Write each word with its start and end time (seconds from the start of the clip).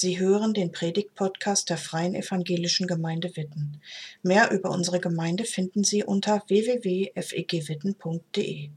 Sie 0.00 0.20
hören 0.20 0.54
den 0.54 0.70
Predigt-Podcast 0.70 1.70
der 1.70 1.76
Freien 1.76 2.14
Evangelischen 2.14 2.86
Gemeinde 2.86 3.36
Witten. 3.36 3.82
Mehr 4.22 4.52
über 4.52 4.70
unsere 4.70 5.00
Gemeinde 5.00 5.42
finden 5.42 5.82
Sie 5.82 6.04
unter 6.04 6.44
www.fegwitten.de. 6.46 8.70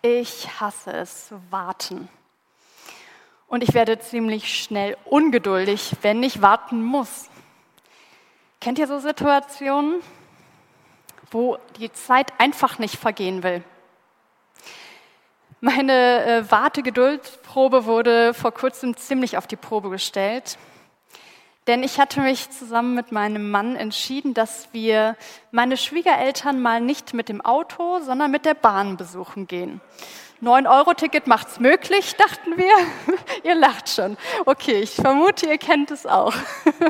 Ich 0.00 0.48
hasse 0.58 0.92
es 0.92 1.34
warten. 1.50 2.08
Und 3.46 3.62
ich 3.62 3.74
werde 3.74 3.98
ziemlich 3.98 4.58
schnell 4.58 4.96
ungeduldig, 5.04 5.96
wenn 6.00 6.22
ich 6.22 6.40
warten 6.40 6.82
muss. 6.82 7.28
Kennt 8.58 8.78
ihr 8.78 8.86
so 8.86 9.00
Situationen, 9.00 10.00
wo 11.30 11.58
die 11.78 11.92
Zeit 11.92 12.32
einfach 12.40 12.78
nicht 12.78 12.96
vergehen 12.96 13.42
will? 13.42 13.62
Meine 15.60 16.24
äh, 16.24 16.50
Wartegeduldprobe 16.52 17.84
wurde 17.84 18.32
vor 18.32 18.52
kurzem 18.52 18.96
ziemlich 18.96 19.36
auf 19.36 19.48
die 19.48 19.56
Probe 19.56 19.90
gestellt. 19.90 20.56
Denn 21.66 21.82
ich 21.82 21.98
hatte 21.98 22.20
mich 22.20 22.48
zusammen 22.50 22.94
mit 22.94 23.10
meinem 23.10 23.50
Mann 23.50 23.74
entschieden, 23.74 24.34
dass 24.34 24.68
wir 24.72 25.16
meine 25.50 25.76
Schwiegereltern 25.76 26.60
mal 26.60 26.80
nicht 26.80 27.12
mit 27.12 27.28
dem 27.28 27.40
Auto, 27.40 27.98
sondern 28.00 28.30
mit 28.30 28.44
der 28.44 28.54
Bahn 28.54 28.96
besuchen 28.96 29.48
gehen. 29.48 29.80
9-Euro-Ticket 30.42 31.26
macht's 31.26 31.58
möglich, 31.58 32.14
dachten 32.14 32.56
wir. 32.56 32.72
ihr 33.42 33.56
lacht 33.56 33.88
schon. 33.88 34.16
Okay, 34.46 34.80
ich 34.80 34.94
vermute, 34.94 35.46
ihr 35.46 35.58
kennt 35.58 35.90
es 35.90 36.06
auch. 36.06 36.32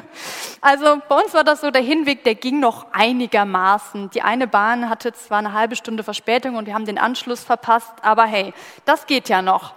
also 0.60 1.00
bei 1.08 1.16
uns 1.16 1.32
war 1.32 1.44
das 1.44 1.62
so, 1.62 1.70
der 1.70 1.80
Hinweg, 1.80 2.24
der 2.24 2.34
ging 2.34 2.60
noch 2.60 2.92
einigermaßen. 2.92 4.10
Die 4.10 4.20
eine 4.20 4.46
Bahn 4.46 4.90
hatte 4.90 5.14
zwar 5.14 5.38
eine 5.38 5.54
halbe 5.54 5.76
Stunde 5.76 6.02
Verspätung 6.02 6.56
und 6.56 6.66
wir 6.66 6.74
haben 6.74 6.84
den 6.84 6.98
Anschluss 6.98 7.42
verpasst, 7.42 7.92
aber 8.02 8.24
hey, 8.24 8.52
das 8.84 9.06
geht 9.06 9.30
ja 9.30 9.40
noch. 9.40 9.72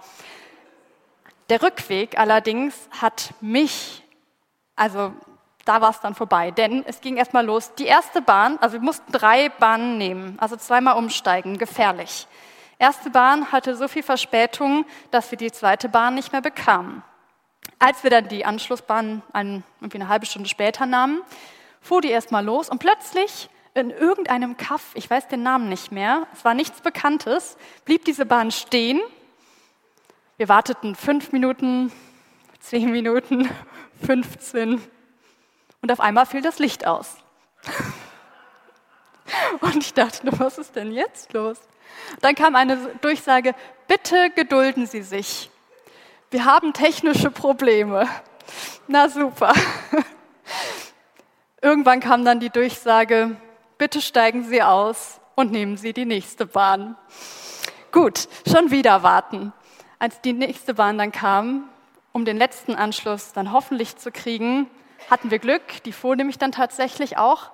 Der 1.48 1.62
Rückweg 1.62 2.18
allerdings 2.18 2.74
hat 3.00 3.32
mich, 3.40 4.02
also 4.76 5.12
da 5.64 5.80
war 5.80 5.90
es 5.90 6.00
dann 6.00 6.14
vorbei, 6.14 6.50
denn 6.50 6.84
es 6.86 7.00
ging 7.00 7.16
erstmal 7.16 7.46
los. 7.46 7.72
Die 7.76 7.86
erste 7.86 8.20
Bahn, 8.20 8.58
also 8.60 8.74
wir 8.74 8.80
mussten 8.80 9.10
drei 9.12 9.48
Bahnen 9.48 9.96
nehmen, 9.96 10.36
also 10.40 10.56
zweimal 10.56 10.98
umsteigen, 10.98 11.56
gefährlich 11.56 12.26
erste 12.82 13.10
Bahn 13.10 13.52
hatte 13.52 13.76
so 13.76 13.86
viel 13.86 14.02
Verspätung, 14.02 14.84
dass 15.12 15.30
wir 15.30 15.38
die 15.38 15.52
zweite 15.52 15.88
Bahn 15.88 16.16
nicht 16.16 16.32
mehr 16.32 16.42
bekamen. 16.42 17.02
Als 17.78 18.02
wir 18.02 18.10
dann 18.10 18.26
die 18.28 18.44
Anschlussbahn 18.44 19.22
ein, 19.32 19.62
irgendwie 19.80 19.98
eine 19.98 20.08
halbe 20.08 20.26
Stunde 20.26 20.48
später 20.48 20.84
nahmen, 20.84 21.22
fuhr 21.80 22.00
die 22.00 22.10
erstmal 22.10 22.44
los 22.44 22.68
und 22.68 22.80
plötzlich 22.80 23.48
in 23.74 23.90
irgendeinem 23.90 24.56
Kaff, 24.56 24.90
ich 24.94 25.08
weiß 25.08 25.28
den 25.28 25.44
Namen 25.44 25.68
nicht 25.68 25.92
mehr, 25.92 26.26
es 26.34 26.44
war 26.44 26.54
nichts 26.54 26.80
Bekanntes, 26.80 27.56
blieb 27.84 28.04
diese 28.04 28.26
Bahn 28.26 28.50
stehen. 28.50 29.00
Wir 30.36 30.48
warteten 30.48 30.96
fünf 30.96 31.30
Minuten, 31.30 31.92
zehn 32.58 32.90
Minuten, 32.90 33.48
15 34.04 34.82
und 35.82 35.92
auf 35.92 36.00
einmal 36.00 36.26
fiel 36.26 36.42
das 36.42 36.58
Licht 36.58 36.86
aus. 36.86 37.16
Und 39.60 39.76
ich 39.76 39.94
dachte, 39.94 40.28
was 40.38 40.58
ist 40.58 40.76
denn 40.76 40.92
jetzt 40.92 41.32
los? 41.32 41.58
Dann 42.20 42.34
kam 42.34 42.54
eine 42.56 42.76
Durchsage, 43.00 43.54
bitte 43.88 44.30
gedulden 44.30 44.86
Sie 44.86 45.02
sich. 45.02 45.50
Wir 46.30 46.44
haben 46.44 46.72
technische 46.72 47.30
Probleme. 47.30 48.08
Na 48.88 49.08
super. 49.08 49.52
Irgendwann 51.60 52.00
kam 52.00 52.24
dann 52.24 52.40
die 52.40 52.50
Durchsage, 52.50 53.36
bitte 53.78 54.00
steigen 54.00 54.44
Sie 54.44 54.62
aus 54.62 55.20
und 55.34 55.52
nehmen 55.52 55.76
Sie 55.76 55.92
die 55.92 56.04
nächste 56.04 56.46
Bahn. 56.46 56.96
Gut, 57.92 58.28
schon 58.50 58.70
wieder 58.70 59.02
warten. 59.02 59.52
Als 59.98 60.20
die 60.20 60.32
nächste 60.32 60.74
Bahn 60.74 60.98
dann 60.98 61.12
kam, 61.12 61.68
um 62.12 62.24
den 62.24 62.36
letzten 62.36 62.74
Anschluss 62.74 63.32
dann 63.32 63.52
hoffentlich 63.52 63.96
zu 63.96 64.10
kriegen, 64.10 64.68
hatten 65.10 65.30
wir 65.30 65.38
Glück, 65.38 65.82
die 65.84 65.92
fuhr 65.92 66.16
nämlich 66.16 66.38
dann 66.38 66.52
tatsächlich 66.52 67.18
auch. 67.18 67.50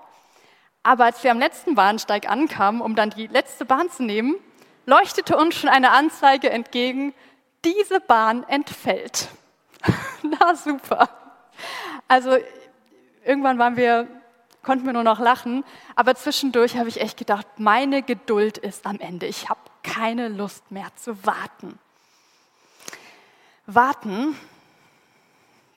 Aber 0.88 1.04
als 1.04 1.22
wir 1.22 1.32
am 1.32 1.38
letzten 1.38 1.74
Bahnsteig 1.74 2.30
ankamen, 2.30 2.80
um 2.80 2.94
dann 2.96 3.10
die 3.10 3.26
letzte 3.26 3.66
Bahn 3.66 3.90
zu 3.90 4.02
nehmen, 4.02 4.36
leuchtete 4.86 5.36
uns 5.36 5.54
schon 5.54 5.68
eine 5.68 5.90
Anzeige 5.90 6.48
entgegen, 6.48 7.12
diese 7.62 8.00
Bahn 8.00 8.42
entfällt. 8.44 9.28
Na 10.22 10.54
super. 10.54 11.10
Also 12.08 12.38
irgendwann 13.22 13.58
waren 13.58 13.76
wir, 13.76 14.08
konnten 14.62 14.86
wir 14.86 14.94
nur 14.94 15.02
noch 15.02 15.20
lachen, 15.20 15.62
aber 15.94 16.14
zwischendurch 16.14 16.78
habe 16.78 16.88
ich 16.88 17.02
echt 17.02 17.18
gedacht, 17.18 17.46
meine 17.58 18.02
Geduld 18.02 18.56
ist 18.56 18.86
am 18.86 18.98
Ende. 18.98 19.26
Ich 19.26 19.50
habe 19.50 19.60
keine 19.82 20.28
Lust 20.28 20.70
mehr 20.70 20.88
zu 20.96 21.22
warten. 21.26 21.78
Warten, 23.66 24.38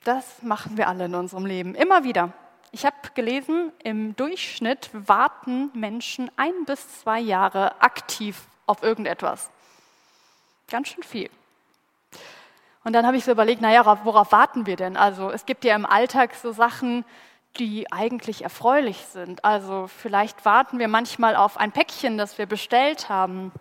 das 0.04 0.40
machen 0.40 0.78
wir 0.78 0.88
alle 0.88 1.04
in 1.04 1.14
unserem 1.14 1.44
Leben, 1.44 1.74
immer 1.74 2.02
wieder. 2.02 2.32
Ich 2.74 2.86
habe 2.86 2.96
gelesen, 3.14 3.70
im 3.84 4.16
Durchschnitt 4.16 4.88
warten 4.94 5.70
Menschen 5.74 6.30
ein 6.36 6.64
bis 6.64 7.00
zwei 7.00 7.20
Jahre 7.20 7.82
aktiv 7.82 8.46
auf 8.66 8.82
irgendetwas. 8.82 9.50
Ganz 10.70 10.88
schön 10.88 11.02
viel. 11.02 11.28
Und 12.82 12.94
dann 12.94 13.06
habe 13.06 13.18
ich 13.18 13.24
so 13.24 13.30
überlegt, 13.30 13.60
naja, 13.60 13.84
worauf 14.04 14.32
warten 14.32 14.64
wir 14.64 14.76
denn? 14.76 14.96
Also 14.96 15.30
es 15.30 15.44
gibt 15.44 15.66
ja 15.66 15.76
im 15.76 15.84
Alltag 15.84 16.34
so 16.34 16.52
Sachen, 16.52 17.04
die 17.58 17.92
eigentlich 17.92 18.42
erfreulich 18.42 19.04
sind. 19.04 19.44
Also 19.44 19.86
vielleicht 19.86 20.46
warten 20.46 20.78
wir 20.78 20.88
manchmal 20.88 21.36
auf 21.36 21.58
ein 21.58 21.72
Päckchen, 21.72 22.16
das 22.16 22.38
wir 22.38 22.46
bestellt 22.46 23.10
haben. 23.10 23.52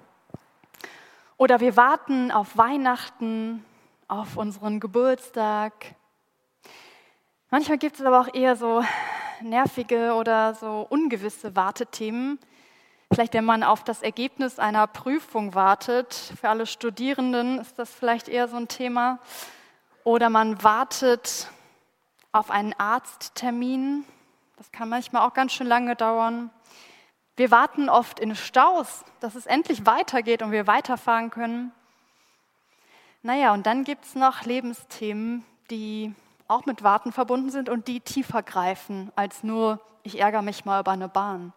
Oder 1.36 1.60
wir 1.60 1.76
warten 1.76 2.32
auf 2.32 2.56
Weihnachten, 2.56 3.66
auf 4.08 4.38
unseren 4.38 4.80
Geburtstag. 4.80 5.74
Manchmal 7.54 7.80
gibt 7.80 8.00
es 8.00 8.06
aber 8.06 8.22
auch 8.22 8.34
eher 8.34 8.56
so 8.56 8.82
nervige 9.42 10.14
oder 10.14 10.54
so 10.54 10.88
ungewisse 10.90 11.54
Wartethemen. 11.54 12.40
Vielleicht, 13.12 13.34
wenn 13.34 13.44
man 13.44 13.62
auf 13.64 13.84
das 13.84 14.02
Ergebnis 14.02 14.58
einer 14.58 14.88
Prüfung 14.88 15.54
wartet, 15.54 16.14
für 16.40 16.48
alle 16.48 16.66
Studierenden 16.66 17.60
ist 17.60 17.78
das 17.78 17.94
vielleicht 17.94 18.30
eher 18.30 18.48
so 18.48 18.56
ein 18.56 18.70
Thema. 18.70 19.20
Oder 20.06 20.30
man 20.30 20.64
wartet 20.64 21.50
auf 22.32 22.52
einen 22.52 22.74
Arzttermin. 22.78 24.06
Das 24.56 24.72
kann 24.72 24.88
manchmal 24.88 25.28
auch 25.28 25.34
ganz 25.34 25.52
schön 25.52 25.68
lange 25.68 25.98
dauern. 25.98 26.52
Wir 27.36 27.52
warten 27.52 27.90
oft 27.90 28.22
in 28.22 28.34
Staus, 28.34 29.04
dass 29.20 29.36
es 29.36 29.46
endlich 29.46 29.86
weitergeht 29.86 30.42
und 30.42 30.54
wir 30.54 30.68
weiterfahren 30.68 31.32
können. 31.32 31.74
Naja, 33.24 33.54
und 33.54 33.66
dann 33.66 33.84
gibt 33.84 34.06
es 34.06 34.16
noch 34.16 34.46
Lebensthemen, 34.46 35.44
die 35.70 36.16
auch 36.52 36.66
mit 36.66 36.84
Warten 36.84 37.12
verbunden 37.12 37.50
sind 37.50 37.70
und 37.70 37.88
die 37.88 38.02
tiefer 38.02 38.44
greifen 38.44 39.12
als 39.16 39.44
nur, 39.44 39.80
ich 40.04 40.20
ärgere 40.20 40.42
mich 40.42 40.66
mal 40.66 40.82
über 40.82 40.92
eine 40.92 41.08
Bahn. 41.08 41.54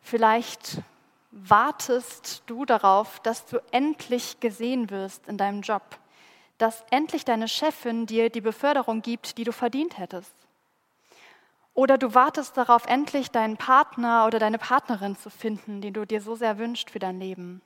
Vielleicht 0.00 0.82
wartest 1.30 2.42
du 2.46 2.64
darauf, 2.64 3.20
dass 3.20 3.44
du 3.46 3.62
endlich 3.70 4.40
gesehen 4.40 4.90
wirst 4.90 5.28
in 5.28 5.36
deinem 5.36 5.60
Job, 5.60 5.82
dass 6.56 6.84
endlich 6.90 7.24
deine 7.24 7.46
Chefin 7.46 8.06
dir 8.06 8.30
die 8.30 8.40
Beförderung 8.40 9.02
gibt, 9.02 9.36
die 9.38 9.44
du 9.44 9.52
verdient 9.52 9.98
hättest. 9.98 10.34
Oder 11.74 11.98
du 11.98 12.14
wartest 12.14 12.56
darauf, 12.56 12.86
endlich 12.86 13.30
deinen 13.30 13.56
Partner 13.56 14.26
oder 14.26 14.38
deine 14.38 14.58
Partnerin 14.58 15.16
zu 15.16 15.30
finden, 15.30 15.80
den 15.80 15.92
du 15.92 16.06
dir 16.06 16.20
so 16.20 16.34
sehr 16.34 16.58
wünschst 16.58 16.90
für 16.90 16.98
dein 16.98 17.20
Leben. 17.20 17.62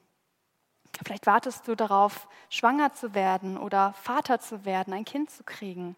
Vielleicht 1.04 1.26
wartest 1.26 1.66
du 1.66 1.74
darauf, 1.74 2.28
schwanger 2.50 2.92
zu 2.92 3.14
werden 3.14 3.56
oder 3.56 3.92
Vater 3.94 4.40
zu 4.40 4.64
werden, 4.64 4.92
ein 4.92 5.04
Kind 5.04 5.30
zu 5.30 5.42
kriegen. 5.44 5.96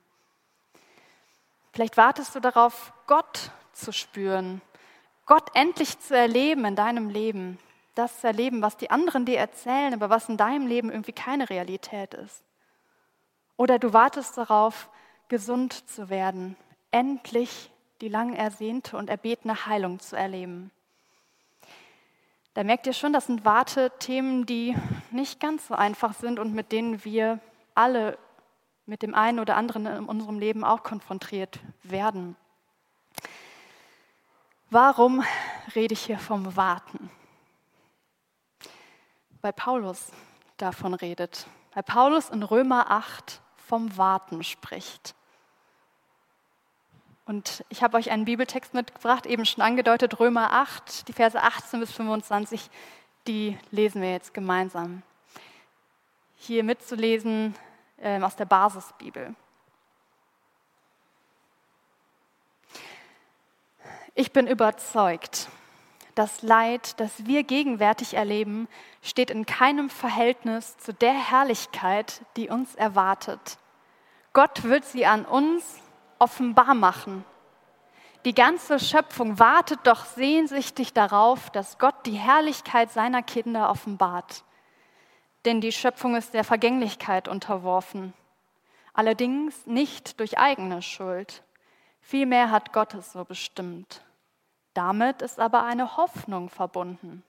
Vielleicht 1.72 1.96
wartest 1.96 2.34
du 2.34 2.40
darauf, 2.40 2.92
Gott 3.06 3.50
zu 3.72 3.92
spüren, 3.92 4.60
Gott 5.26 5.50
endlich 5.54 5.98
zu 5.98 6.16
erleben 6.16 6.64
in 6.64 6.76
deinem 6.76 7.08
Leben. 7.08 7.58
Das 7.94 8.20
zu 8.20 8.26
erleben, 8.26 8.62
was 8.62 8.76
die 8.76 8.90
anderen 8.90 9.24
dir 9.24 9.38
erzählen, 9.38 9.94
aber 9.94 10.10
was 10.10 10.28
in 10.28 10.36
deinem 10.36 10.66
Leben 10.66 10.90
irgendwie 10.90 11.12
keine 11.12 11.48
Realität 11.48 12.14
ist. 12.14 12.42
Oder 13.56 13.78
du 13.78 13.92
wartest 13.92 14.36
darauf, 14.36 14.90
gesund 15.28 15.88
zu 15.88 16.10
werden, 16.10 16.56
endlich 16.90 17.70
die 18.00 18.08
lang 18.08 18.34
ersehnte 18.34 18.96
und 18.96 19.08
erbetene 19.08 19.66
Heilung 19.66 20.00
zu 20.00 20.16
erleben. 20.16 20.70
Da 22.54 22.62
merkt 22.62 22.86
ihr 22.86 22.92
schon, 22.92 23.12
das 23.12 23.26
sind 23.26 23.44
Wartethemen, 23.44 24.46
die 24.46 24.76
nicht 25.10 25.40
ganz 25.40 25.66
so 25.66 25.74
einfach 25.74 26.14
sind 26.14 26.38
und 26.38 26.54
mit 26.54 26.70
denen 26.70 27.04
wir 27.04 27.40
alle 27.74 28.16
mit 28.86 29.02
dem 29.02 29.14
einen 29.14 29.40
oder 29.40 29.56
anderen 29.56 29.86
in 29.86 30.04
unserem 30.04 30.38
Leben 30.38 30.62
auch 30.62 30.84
konfrontiert 30.84 31.58
werden. 31.82 32.36
Warum 34.70 35.24
rede 35.74 35.94
ich 35.94 36.04
hier 36.04 36.18
vom 36.18 36.54
Warten? 36.56 37.10
Weil 39.40 39.52
Paulus 39.52 40.12
davon 40.56 40.94
redet. 40.94 41.46
Weil 41.72 41.82
Paulus 41.82 42.30
in 42.30 42.42
Römer 42.42 42.90
8 42.90 43.40
vom 43.56 43.96
Warten 43.96 44.44
spricht. 44.44 45.16
Und 47.26 47.64
ich 47.70 47.82
habe 47.82 47.96
euch 47.96 48.10
einen 48.10 48.26
Bibeltext 48.26 48.74
mitgebracht, 48.74 49.24
eben 49.24 49.46
schon 49.46 49.62
angedeutet, 49.62 50.20
Römer 50.20 50.52
8, 50.52 51.08
die 51.08 51.14
Verse 51.14 51.40
18 51.40 51.80
bis 51.80 51.92
25, 51.92 52.68
die 53.26 53.58
lesen 53.70 54.02
wir 54.02 54.12
jetzt 54.12 54.34
gemeinsam. 54.34 55.02
hier 56.36 56.62
mitzulesen 56.62 57.54
äh, 57.96 58.20
aus 58.20 58.36
der 58.36 58.44
Basisbibel. 58.44 59.34
Ich 64.14 64.32
bin 64.32 64.46
überzeugt, 64.46 65.48
das 66.14 66.42
Leid, 66.42 67.00
das 67.00 67.26
wir 67.26 67.42
gegenwärtig 67.42 68.14
erleben, 68.14 68.68
steht 69.02 69.30
in 69.30 69.46
keinem 69.46 69.88
Verhältnis 69.88 70.76
zu 70.76 70.92
der 70.92 71.14
Herrlichkeit, 71.14 72.20
die 72.36 72.50
uns 72.50 72.74
erwartet. 72.74 73.58
Gott 74.34 74.64
wird 74.64 74.84
sie 74.84 75.06
an 75.06 75.24
uns 75.24 75.80
offenbar 76.24 76.74
machen. 76.74 77.22
Die 78.24 78.34
ganze 78.34 78.80
Schöpfung 78.80 79.38
wartet 79.38 79.80
doch 79.84 80.06
sehnsüchtig 80.06 80.94
darauf, 80.94 81.50
dass 81.50 81.78
Gott 81.78 82.06
die 82.06 82.16
Herrlichkeit 82.16 82.90
seiner 82.90 83.22
Kinder 83.22 83.68
offenbart. 83.68 84.42
Denn 85.44 85.60
die 85.60 85.72
Schöpfung 85.72 86.16
ist 86.16 86.32
der 86.32 86.42
Vergänglichkeit 86.42 87.28
unterworfen. 87.28 88.14
Allerdings 88.94 89.66
nicht 89.66 90.18
durch 90.18 90.38
eigene 90.38 90.80
Schuld. 90.80 91.42
Vielmehr 92.00 92.50
hat 92.50 92.72
Gott 92.72 92.94
es 92.94 93.12
so 93.12 93.26
bestimmt. 93.26 94.02
Damit 94.72 95.20
ist 95.20 95.38
aber 95.38 95.64
eine 95.64 95.98
Hoffnung 95.98 96.48
verbunden. 96.48 97.22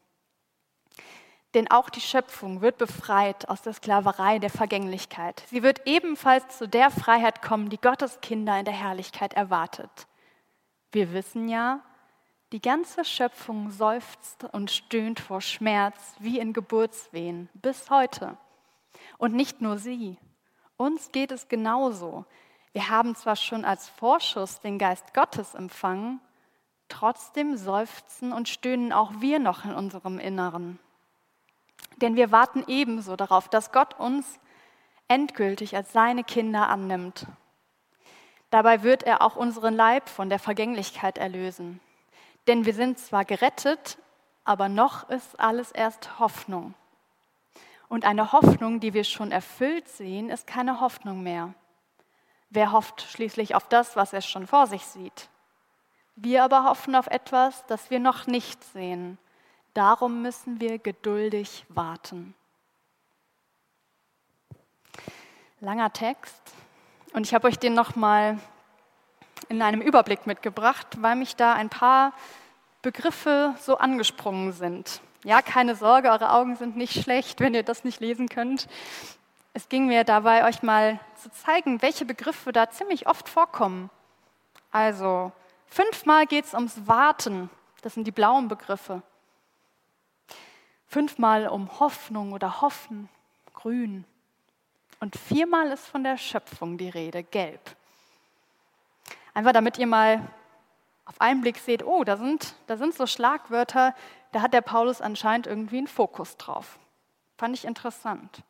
Denn 1.55 1.71
auch 1.71 1.89
die 1.89 2.01
Schöpfung 2.01 2.59
wird 2.59 2.77
befreit 2.77 3.47
aus 3.47 3.61
der 3.61 3.73
Sklaverei 3.73 4.39
der 4.39 4.49
Vergänglichkeit. 4.49 5.41
Sie 5.47 5.63
wird 5.63 5.87
ebenfalls 5.87 6.57
zu 6.57 6.67
der 6.67 6.91
Freiheit 6.91 7.41
kommen, 7.41 7.69
die 7.69 7.79
Gottes 7.79 8.19
Kinder 8.21 8.59
in 8.59 8.65
der 8.65 8.73
Herrlichkeit 8.73 9.33
erwartet. 9.33 10.07
Wir 10.91 11.13
wissen 11.13 11.47
ja, 11.47 11.79
die 12.51 12.61
ganze 12.61 13.05
Schöpfung 13.05 13.71
seufzt 13.71 14.43
und 14.51 14.69
stöhnt 14.69 15.21
vor 15.21 15.39
Schmerz 15.39 16.15
wie 16.19 16.39
in 16.39 16.51
Geburtswehen 16.51 17.49
bis 17.53 17.89
heute. 17.89 18.37
Und 19.17 19.33
nicht 19.33 19.61
nur 19.61 19.77
sie. 19.77 20.17
Uns 20.75 21.13
geht 21.13 21.31
es 21.31 21.47
genauso. 21.47 22.25
Wir 22.73 22.89
haben 22.89 23.15
zwar 23.15 23.37
schon 23.37 23.63
als 23.63 23.87
Vorschuss 23.87 24.59
den 24.59 24.77
Geist 24.77 25.13
Gottes 25.13 25.55
empfangen, 25.55 26.19
Trotzdem 26.87 27.57
seufzen 27.57 28.31
und 28.31 28.47
stöhnen 28.47 28.93
auch 28.93 29.13
wir 29.19 29.39
noch 29.39 29.65
in 29.65 29.73
unserem 29.73 30.19
Inneren. 30.19 30.79
Denn 31.97 32.15
wir 32.15 32.31
warten 32.31 32.63
ebenso 32.67 33.15
darauf, 33.15 33.47
dass 33.49 33.71
Gott 33.71 33.99
uns 33.99 34.39
endgültig 35.07 35.75
als 35.75 35.93
seine 35.93 36.23
Kinder 36.23 36.67
annimmt. 36.67 37.27
Dabei 38.49 38.83
wird 38.83 39.03
er 39.03 39.21
auch 39.21 39.35
unseren 39.35 39.75
Leib 39.75 40.09
von 40.09 40.29
der 40.29 40.39
Vergänglichkeit 40.39 41.17
erlösen. 41.17 41.79
Denn 42.47 42.65
wir 42.65 42.73
sind 42.73 42.99
zwar 42.99 43.25
gerettet, 43.25 43.97
aber 44.43 44.69
noch 44.69 45.09
ist 45.09 45.39
alles 45.39 45.71
erst 45.71 46.19
Hoffnung. 46.19 46.73
Und 47.87 48.05
eine 48.05 48.31
Hoffnung, 48.31 48.79
die 48.79 48.93
wir 48.93 49.03
schon 49.03 49.31
erfüllt 49.31 49.87
sehen, 49.87 50.29
ist 50.29 50.47
keine 50.47 50.79
Hoffnung 50.79 51.23
mehr. 51.23 51.53
Wer 52.49 52.71
hofft 52.71 53.01
schließlich 53.01 53.55
auf 53.55 53.67
das, 53.67 53.95
was 53.95 54.13
er 54.13 54.21
schon 54.21 54.47
vor 54.47 54.67
sich 54.67 54.85
sieht? 54.85 55.29
Wir 56.15 56.43
aber 56.43 56.63
hoffen 56.63 56.95
auf 56.95 57.07
etwas, 57.07 57.65
das 57.65 57.89
wir 57.89 57.99
noch 57.99 58.27
nicht 58.27 58.63
sehen. 58.63 59.17
Darum 59.75 60.23
müssen 60.23 60.59
wir 60.59 60.79
geduldig 60.79 61.65
warten. 61.69 62.33
Langer 65.59 65.93
Text. 65.93 66.41
Und 67.13 67.27
ich 67.27 67.33
habe 67.35 67.47
euch 67.47 67.59
den 67.59 67.75
nochmal 67.75 68.39
in 69.49 69.61
einem 69.61 69.81
Überblick 69.81 70.25
mitgebracht, 70.25 70.87
weil 71.01 71.15
mich 71.15 71.35
da 71.35 71.53
ein 71.53 71.69
paar 71.69 72.13
Begriffe 72.81 73.53
so 73.59 73.77
angesprungen 73.77 74.53
sind. 74.53 75.01
Ja, 75.23 75.43
keine 75.43 75.75
Sorge, 75.75 76.09
eure 76.09 76.31
Augen 76.31 76.55
sind 76.55 76.75
nicht 76.75 77.03
schlecht, 77.03 77.39
wenn 77.39 77.53
ihr 77.53 77.63
das 77.63 77.83
nicht 77.83 77.99
lesen 77.99 78.29
könnt. 78.29 78.67
Es 79.53 79.69
ging 79.69 79.85
mir 79.85 80.03
dabei, 80.03 80.45
euch 80.45 80.63
mal 80.63 80.99
zu 81.21 81.29
zeigen, 81.31 81.83
welche 81.83 82.05
Begriffe 82.05 82.51
da 82.51 82.71
ziemlich 82.71 83.07
oft 83.07 83.29
vorkommen. 83.29 83.91
Also 84.71 85.31
Fünfmal 85.67 86.25
geht 86.25 86.45
es 86.45 86.53
ums 86.53 86.87
Warten. 86.87 87.49
Das 87.81 87.93
sind 87.93 88.07
die 88.07 88.11
blauen 88.11 88.47
Begriffe. 88.47 89.01
Fünfmal 90.95 91.49
um 91.49 91.81
Hoffnung 91.81 92.31
oder 92.31 92.61
Hoffen, 92.61 93.09
grün. 93.53 94.05
Und 95.01 95.17
viermal 95.17 95.67
ist 95.71 95.85
von 95.85 96.05
der 96.05 96.17
Schöpfung 96.17 96.77
die 96.77 96.87
Rede, 96.87 97.21
gelb. 97.21 97.59
Einfach 99.33 99.51
damit 99.51 99.77
ihr 99.77 99.87
mal 99.87 100.25
auf 101.03 101.19
einen 101.19 101.41
Blick 101.41 101.57
seht, 101.57 101.83
oh, 101.83 102.05
da 102.05 102.15
sind, 102.15 102.55
da 102.67 102.77
sind 102.77 102.93
so 102.93 103.07
Schlagwörter, 103.07 103.93
da 104.31 104.41
hat 104.41 104.53
der 104.53 104.61
Paulus 104.61 105.01
anscheinend 105.01 105.47
irgendwie 105.47 105.79
einen 105.79 105.87
Fokus 105.87 106.37
drauf. 106.37 106.79
Fand 107.37 107.53
ich 107.57 107.65
interessant. 107.65 108.41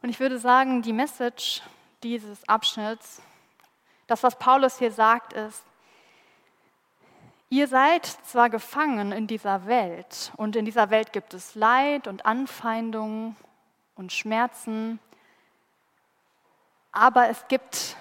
Und 0.00 0.08
ich 0.08 0.20
würde 0.20 0.38
sagen, 0.38 0.80
die 0.80 0.94
Message 0.94 1.60
dieses 2.02 2.48
Abschnitts, 2.48 3.20
das, 4.06 4.22
was 4.22 4.38
Paulus 4.38 4.78
hier 4.78 4.90
sagt, 4.90 5.34
ist, 5.34 5.62
Ihr 7.52 7.68
seid 7.68 8.06
zwar 8.06 8.48
gefangen 8.48 9.12
in 9.12 9.26
dieser 9.26 9.66
Welt 9.66 10.32
und 10.38 10.56
in 10.56 10.64
dieser 10.64 10.88
Welt 10.88 11.12
gibt 11.12 11.34
es 11.34 11.54
Leid 11.54 12.06
und 12.06 12.24
Anfeindungen 12.24 13.36
und 13.94 14.10
Schmerzen, 14.10 14.98
aber 16.92 17.28
es 17.28 17.46
gibt 17.48 17.98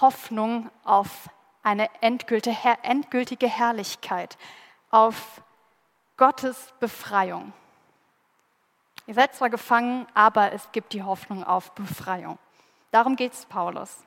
Hoffnung 0.00 0.70
auf 0.82 1.28
eine 1.62 1.90
endgültige 2.00 3.48
Herrlichkeit, 3.48 4.38
auf 4.90 5.42
Gottes 6.16 6.72
Befreiung. 6.80 7.52
Ihr 9.06 9.12
seid 9.12 9.34
zwar 9.34 9.50
gefangen, 9.50 10.06
aber 10.14 10.52
es 10.52 10.72
gibt 10.72 10.94
die 10.94 11.02
Hoffnung 11.02 11.44
auf 11.44 11.72
Befreiung. 11.72 12.38
Darum 12.92 13.16
geht 13.16 13.34
es 13.34 13.44
Paulus. 13.44 14.06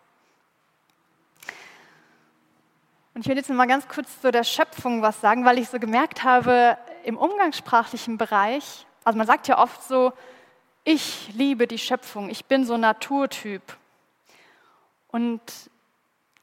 Und 3.20 3.26
ich 3.26 3.30
will 3.32 3.36
jetzt 3.36 3.50
mal 3.50 3.68
ganz 3.68 3.86
kurz 3.90 4.22
zu 4.22 4.32
der 4.32 4.46
Schöpfung 4.46 5.02
was 5.02 5.20
sagen, 5.20 5.44
weil 5.44 5.58
ich 5.58 5.68
so 5.68 5.78
gemerkt 5.78 6.24
habe, 6.24 6.78
im 7.04 7.18
umgangssprachlichen 7.18 8.18
Bereich, 8.18 8.86
also 9.04 9.18
man 9.18 9.28
sagt 9.28 9.50
ja 9.50 9.58
oft 9.58 9.84
so, 9.84 10.14
ich 10.86 11.28
liebe 11.34 11.68
die 11.68 11.80
Schöpfung, 11.80 12.30
ich 12.30 12.46
bin 12.46 12.64
so 12.64 12.78
Naturtyp. 12.78 13.62
Und 15.10 15.42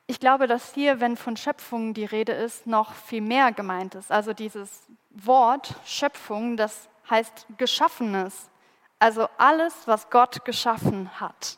ich 0.06 0.20
glaube, 0.20 0.46
dass 0.46 0.74
hier, 0.74 1.00
wenn 1.00 1.16
von 1.16 1.38
Schöpfung 1.38 1.94
die 1.94 2.04
Rede 2.04 2.32
ist, 2.32 2.66
noch 2.66 2.92
viel 2.92 3.22
mehr 3.22 3.52
gemeint 3.52 3.94
ist. 3.94 4.12
Also 4.12 4.34
dieses 4.34 4.82
Wort 5.08 5.76
Schöpfung, 5.86 6.58
das 6.58 6.90
heißt 7.08 7.46
Geschaffenes. 7.56 8.50
Also 8.98 9.30
alles, 9.38 9.72
was 9.86 10.10
Gott 10.10 10.44
geschaffen 10.44 11.08
hat. 11.18 11.56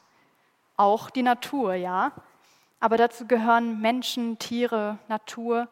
Auch 0.77 1.11
die 1.11 1.25
Natur, 1.25 1.75
ja. 1.75 2.13
Aber 2.81 2.97
dazu 2.97 3.27
gehören 3.27 3.81
Menschen, 3.81 4.39
Tiere, 4.39 4.99
Natur. 5.09 5.69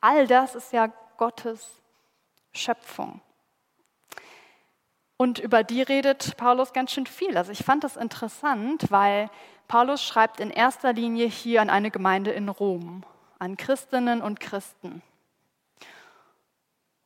All 0.00 0.26
das 0.26 0.54
ist 0.54 0.72
ja 0.72 0.92
Gottes 1.16 1.82
Schöpfung. 2.52 3.20
Und 5.16 5.38
über 5.38 5.64
die 5.64 5.82
redet 5.82 6.36
Paulus 6.36 6.72
ganz 6.72 6.92
schön 6.92 7.06
viel. 7.06 7.36
Also 7.36 7.52
ich 7.52 7.62
fand 7.62 7.84
das 7.84 7.96
interessant, 7.96 8.90
weil 8.90 9.30
Paulus 9.68 10.02
schreibt 10.02 10.40
in 10.40 10.50
erster 10.50 10.92
Linie 10.92 11.26
hier 11.26 11.60
an 11.60 11.70
eine 11.70 11.90
Gemeinde 11.90 12.30
in 12.30 12.48
Rom, 12.48 13.04
an 13.38 13.56
Christinnen 13.56 14.22
und 14.22 14.40
Christen. 14.40 15.02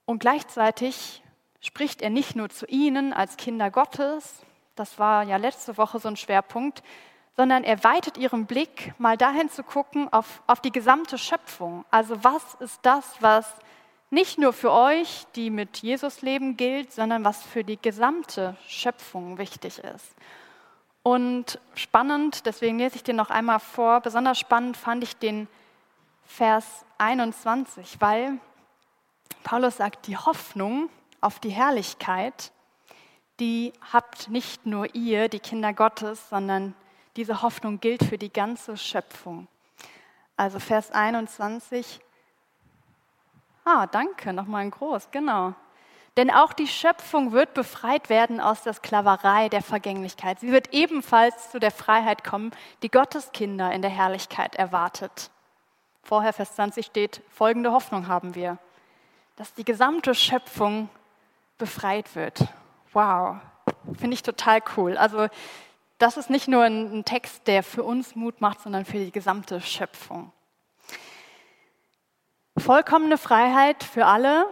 Und 0.04 0.20
gleichzeitig 0.20 1.22
spricht 1.60 2.02
er 2.02 2.10
nicht 2.10 2.36
nur 2.36 2.50
zu 2.50 2.66
ihnen 2.66 3.12
als 3.12 3.36
Kinder 3.36 3.70
Gottes, 3.70 4.44
das 4.74 4.98
war 4.98 5.22
ja 5.24 5.36
letzte 5.36 5.76
Woche 5.78 5.98
so 5.98 6.08
ein 6.08 6.16
Schwerpunkt, 6.16 6.82
sondern 7.36 7.64
er 7.64 7.82
weitet 7.82 8.16
ihren 8.16 8.46
Blick 8.46 8.94
mal 8.98 9.16
dahin 9.16 9.50
zu 9.50 9.62
gucken 9.62 10.12
auf, 10.12 10.42
auf 10.46 10.60
die 10.60 10.72
gesamte 10.72 11.18
Schöpfung. 11.18 11.84
Also 11.90 12.22
was 12.22 12.54
ist 12.60 12.80
das, 12.82 13.16
was 13.20 13.52
nicht 14.10 14.38
nur 14.38 14.52
für 14.52 14.70
euch, 14.70 15.26
die 15.34 15.50
mit 15.50 15.78
Jesus 15.78 16.22
leben, 16.22 16.56
gilt, 16.56 16.92
sondern 16.92 17.24
was 17.24 17.42
für 17.42 17.64
die 17.64 17.80
gesamte 17.80 18.56
Schöpfung 18.68 19.38
wichtig 19.38 19.78
ist. 19.78 20.14
Und 21.02 21.58
spannend, 21.74 22.46
deswegen 22.46 22.78
lese 22.78 22.96
ich 22.96 23.02
den 23.02 23.16
noch 23.16 23.30
einmal 23.30 23.58
vor, 23.60 24.00
besonders 24.00 24.38
spannend 24.38 24.76
fand 24.76 25.02
ich 25.02 25.16
den 25.16 25.48
Vers 26.24 26.64
21, 26.98 28.00
weil 28.00 28.38
Paulus 29.42 29.76
sagt, 29.76 30.06
die 30.06 30.16
Hoffnung 30.16 30.88
auf 31.20 31.40
die 31.40 31.50
Herrlichkeit, 31.50 32.52
die 33.40 33.72
habt 33.92 34.30
nicht 34.30 34.64
nur 34.64 34.94
ihr, 34.94 35.28
die 35.28 35.40
Kinder 35.40 35.74
Gottes, 35.74 36.28
sondern 36.30 36.74
diese 37.16 37.42
Hoffnung 37.42 37.80
gilt 37.80 38.04
für 38.04 38.18
die 38.18 38.32
ganze 38.32 38.76
Schöpfung. 38.76 39.46
Also 40.36 40.58
Vers 40.58 40.90
21. 40.90 42.00
Ah, 43.64 43.86
danke, 43.86 44.32
nochmal 44.32 44.62
ein 44.62 44.70
Groß, 44.70 45.10
genau. 45.10 45.54
Denn 46.16 46.30
auch 46.30 46.52
die 46.52 46.68
Schöpfung 46.68 47.32
wird 47.32 47.54
befreit 47.54 48.08
werden 48.08 48.40
aus 48.40 48.62
der 48.62 48.74
Sklaverei 48.74 49.48
der 49.48 49.62
Vergänglichkeit. 49.62 50.38
Sie 50.38 50.52
wird 50.52 50.72
ebenfalls 50.72 51.50
zu 51.50 51.58
der 51.58 51.72
Freiheit 51.72 52.22
kommen, 52.22 52.52
die 52.82 52.90
Gottes 52.90 53.32
Kinder 53.32 53.72
in 53.72 53.82
der 53.82 53.90
Herrlichkeit 53.90 54.54
erwartet. 54.54 55.30
Vorher, 56.04 56.32
Vers 56.32 56.54
20 56.54 56.86
steht, 56.86 57.22
folgende 57.30 57.72
Hoffnung 57.72 58.06
haben 58.06 58.34
wir, 58.34 58.58
dass 59.36 59.54
die 59.54 59.64
gesamte 59.64 60.14
Schöpfung 60.14 60.88
befreit 61.58 62.14
wird. 62.14 62.46
Wow, 62.92 63.36
finde 63.98 64.14
ich 64.14 64.22
total 64.22 64.62
cool. 64.76 64.96
Also 64.96 65.28
das 65.98 66.16
ist 66.16 66.30
nicht 66.30 66.48
nur 66.48 66.62
ein, 66.64 67.04
Text, 67.04 67.46
der 67.46 67.62
für 67.62 67.84
uns 67.84 68.14
Mut 68.14 68.40
macht, 68.40 68.60
sondern 68.60 68.84
für 68.84 68.98
die 68.98 69.12
gesamte 69.12 69.60
Schöpfung. 69.60 70.32
Vollkommene 72.56 73.18
Freiheit 73.18 73.82
für 73.82 74.06
alle, 74.06 74.46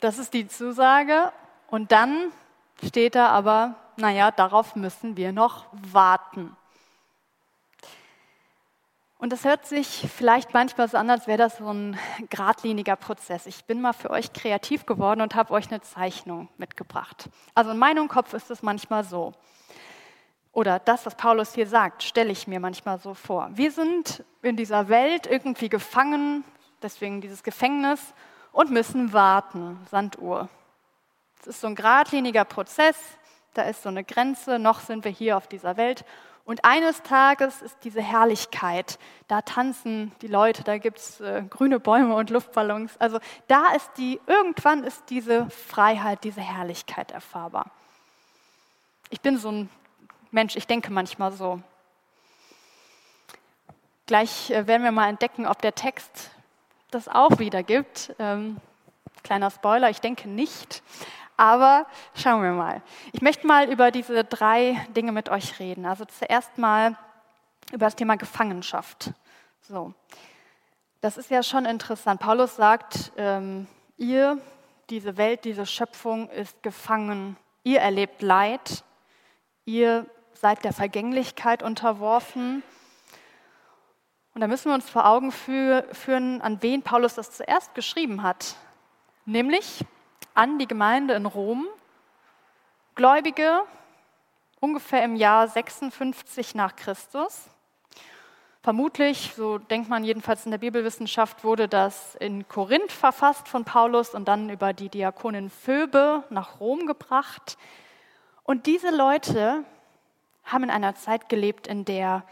das 0.00 0.18
ist 0.18 0.34
die 0.34 0.48
Zusage. 0.48 1.32
Und 1.68 1.92
dann 1.92 2.32
steht 2.84 3.14
da 3.14 3.28
aber, 3.28 3.76
naja, 3.96 4.30
darauf 4.30 4.76
müssen 4.76 5.16
wir 5.16 5.32
noch 5.32 5.66
warten. 5.72 6.56
Und 9.18 9.32
das 9.32 9.44
hört 9.44 9.64
sich 9.64 10.06
vielleicht 10.14 10.52
manchmal 10.52 10.86
so 10.88 10.98
an, 10.98 11.08
als 11.08 11.26
wäre 11.26 11.38
das 11.38 11.56
so 11.56 11.72
ein 11.72 11.98
geradliniger 12.28 12.96
Prozess. 12.96 13.46
Ich 13.46 13.64
bin 13.64 13.80
mal 13.80 13.94
für 13.94 14.10
euch 14.10 14.34
kreativ 14.34 14.84
geworden 14.84 15.22
und 15.22 15.34
habe 15.34 15.54
euch 15.54 15.70
eine 15.70 15.80
Zeichnung 15.80 16.50
mitgebracht. 16.58 17.30
Also 17.54 17.70
in 17.70 17.78
meinem 17.78 18.08
Kopf 18.08 18.34
ist 18.34 18.50
es 18.50 18.62
manchmal 18.62 19.02
so. 19.02 19.32
Oder 20.54 20.78
das, 20.78 21.04
was 21.04 21.14
Paulus 21.16 21.52
hier 21.54 21.66
sagt, 21.66 22.02
stelle 22.02 22.32
ich 22.32 22.46
mir 22.46 22.60
manchmal 22.60 22.98
so 22.98 23.12
vor. 23.12 23.50
Wir 23.52 23.70
sind 23.70 24.24
in 24.40 24.56
dieser 24.56 24.88
Welt 24.88 25.26
irgendwie 25.26 25.68
gefangen, 25.68 26.44
deswegen 26.82 27.20
dieses 27.20 27.42
Gefängnis, 27.42 28.00
und 28.52 28.70
müssen 28.70 29.12
warten, 29.12 29.78
Sanduhr. 29.90 30.48
Es 31.40 31.48
ist 31.48 31.60
so 31.60 31.66
ein 31.66 31.74
geradliniger 31.74 32.44
Prozess, 32.44 32.96
da 33.52 33.62
ist 33.62 33.82
so 33.82 33.88
eine 33.88 34.04
Grenze, 34.04 34.58
noch 34.58 34.80
sind 34.80 35.04
wir 35.04 35.10
hier 35.10 35.36
auf 35.36 35.48
dieser 35.48 35.76
Welt 35.76 36.04
und 36.44 36.64
eines 36.64 37.02
Tages 37.02 37.62
ist 37.62 37.78
diese 37.84 38.02
Herrlichkeit, 38.02 38.98
da 39.28 39.40
tanzen 39.40 40.12
die 40.20 40.26
Leute, 40.26 40.62
da 40.62 40.76
gibt 40.76 40.98
es 40.98 41.20
äh, 41.20 41.42
grüne 41.48 41.80
Bäume 41.80 42.14
und 42.14 42.28
Luftballons. 42.28 42.98
Also 42.98 43.18
da 43.48 43.72
ist 43.74 43.90
die, 43.96 44.20
irgendwann 44.26 44.84
ist 44.84 45.04
diese 45.08 45.48
Freiheit, 45.48 46.22
diese 46.22 46.42
Herrlichkeit 46.42 47.12
erfahrbar. 47.12 47.70
Ich 49.08 49.22
bin 49.22 49.38
so 49.38 49.50
ein 49.50 49.70
Mensch, 50.34 50.56
ich 50.56 50.66
denke 50.66 50.92
manchmal 50.92 51.30
so. 51.30 51.62
Gleich 54.06 54.50
äh, 54.50 54.66
werden 54.66 54.82
wir 54.82 54.90
mal 54.90 55.08
entdecken, 55.08 55.46
ob 55.46 55.62
der 55.62 55.76
Text 55.76 56.32
das 56.90 57.06
auch 57.08 57.38
wiedergibt. 57.38 58.12
Ähm, 58.18 58.56
kleiner 59.22 59.52
Spoiler, 59.52 59.90
ich 59.90 60.00
denke 60.00 60.28
nicht. 60.28 60.82
Aber 61.36 61.86
schauen 62.16 62.42
wir 62.42 62.50
mal. 62.50 62.82
Ich 63.12 63.22
möchte 63.22 63.46
mal 63.46 63.70
über 63.70 63.92
diese 63.92 64.24
drei 64.24 64.84
Dinge 64.96 65.12
mit 65.12 65.28
euch 65.28 65.60
reden. 65.60 65.86
Also 65.86 66.04
zuerst 66.04 66.58
mal 66.58 66.98
über 67.70 67.86
das 67.86 67.94
Thema 67.94 68.16
Gefangenschaft. 68.16 69.12
So, 69.60 69.94
das 71.00 71.16
ist 71.16 71.30
ja 71.30 71.44
schon 71.44 71.64
interessant. 71.64 72.20
Paulus 72.20 72.56
sagt, 72.56 73.12
ähm, 73.16 73.68
ihr, 73.98 74.38
diese 74.90 75.16
Welt, 75.16 75.44
diese 75.44 75.64
Schöpfung 75.64 76.28
ist 76.30 76.60
gefangen. 76.64 77.36
Ihr 77.62 77.78
erlebt 77.78 78.20
Leid. 78.20 78.82
Ihr 79.64 80.06
seid 80.44 80.62
der 80.62 80.74
Vergänglichkeit 80.74 81.62
unterworfen. 81.62 82.62
Und 84.34 84.42
da 84.42 84.46
müssen 84.46 84.68
wir 84.68 84.74
uns 84.74 84.90
vor 84.90 85.06
Augen 85.06 85.32
führen, 85.32 86.42
an 86.42 86.60
wen 86.60 86.82
Paulus 86.82 87.14
das 87.14 87.30
zuerst 87.30 87.74
geschrieben 87.74 88.22
hat. 88.22 88.56
Nämlich 89.24 89.86
an 90.34 90.58
die 90.58 90.68
Gemeinde 90.68 91.14
in 91.14 91.24
Rom, 91.24 91.66
Gläubige 92.94 93.62
ungefähr 94.60 95.02
im 95.02 95.16
Jahr 95.16 95.48
56 95.48 96.54
nach 96.54 96.76
Christus. 96.76 97.48
Vermutlich, 98.62 99.32
so 99.34 99.56
denkt 99.56 99.88
man 99.88 100.04
jedenfalls 100.04 100.44
in 100.44 100.50
der 100.50 100.58
Bibelwissenschaft, 100.58 101.42
wurde 101.42 101.68
das 101.68 102.16
in 102.16 102.46
Korinth 102.48 102.92
verfasst 102.92 103.48
von 103.48 103.64
Paulus 103.64 104.10
und 104.10 104.28
dann 104.28 104.50
über 104.50 104.74
die 104.74 104.90
Diakonin 104.90 105.48
Phoebe 105.48 106.22
nach 106.28 106.60
Rom 106.60 106.86
gebracht. 106.86 107.56
Und 108.42 108.66
diese 108.66 108.94
Leute 108.94 109.64
haben 110.44 110.64
in 110.64 110.70
einer 110.70 110.94
Zeit 110.94 111.28
gelebt, 111.28 111.66
in 111.66 111.84
der 111.84 112.24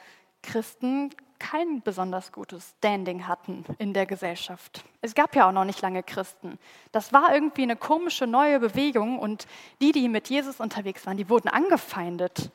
Christen 0.42 1.10
kein 1.38 1.82
besonders 1.82 2.30
gutes 2.30 2.74
Standing 2.78 3.26
hatten 3.26 3.64
in 3.78 3.92
der 3.92 4.06
Gesellschaft. 4.06 4.84
Es 5.00 5.14
gab 5.14 5.34
ja 5.34 5.48
auch 5.48 5.52
noch 5.52 5.64
nicht 5.64 5.82
lange 5.82 6.04
Christen. 6.04 6.58
Das 6.92 7.12
war 7.12 7.34
irgendwie 7.34 7.62
eine 7.62 7.74
komische 7.74 8.28
neue 8.28 8.60
Bewegung 8.60 9.18
und 9.18 9.46
die, 9.80 9.90
die 9.90 10.08
mit 10.08 10.28
Jesus 10.28 10.60
unterwegs 10.60 11.04
waren, 11.04 11.16
die 11.16 11.28
wurden 11.28 11.48
angefeindet. 11.48 12.50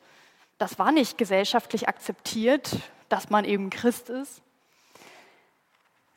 Das 0.57 0.79
war 0.79 0.91
nicht 0.93 1.17
gesellschaftlich 1.17 1.89
akzeptiert, 1.89 2.77
dass 3.09 3.29
man 3.29 3.43
eben 3.43 3.69
Christ 3.69 4.09
ist. 4.09 4.41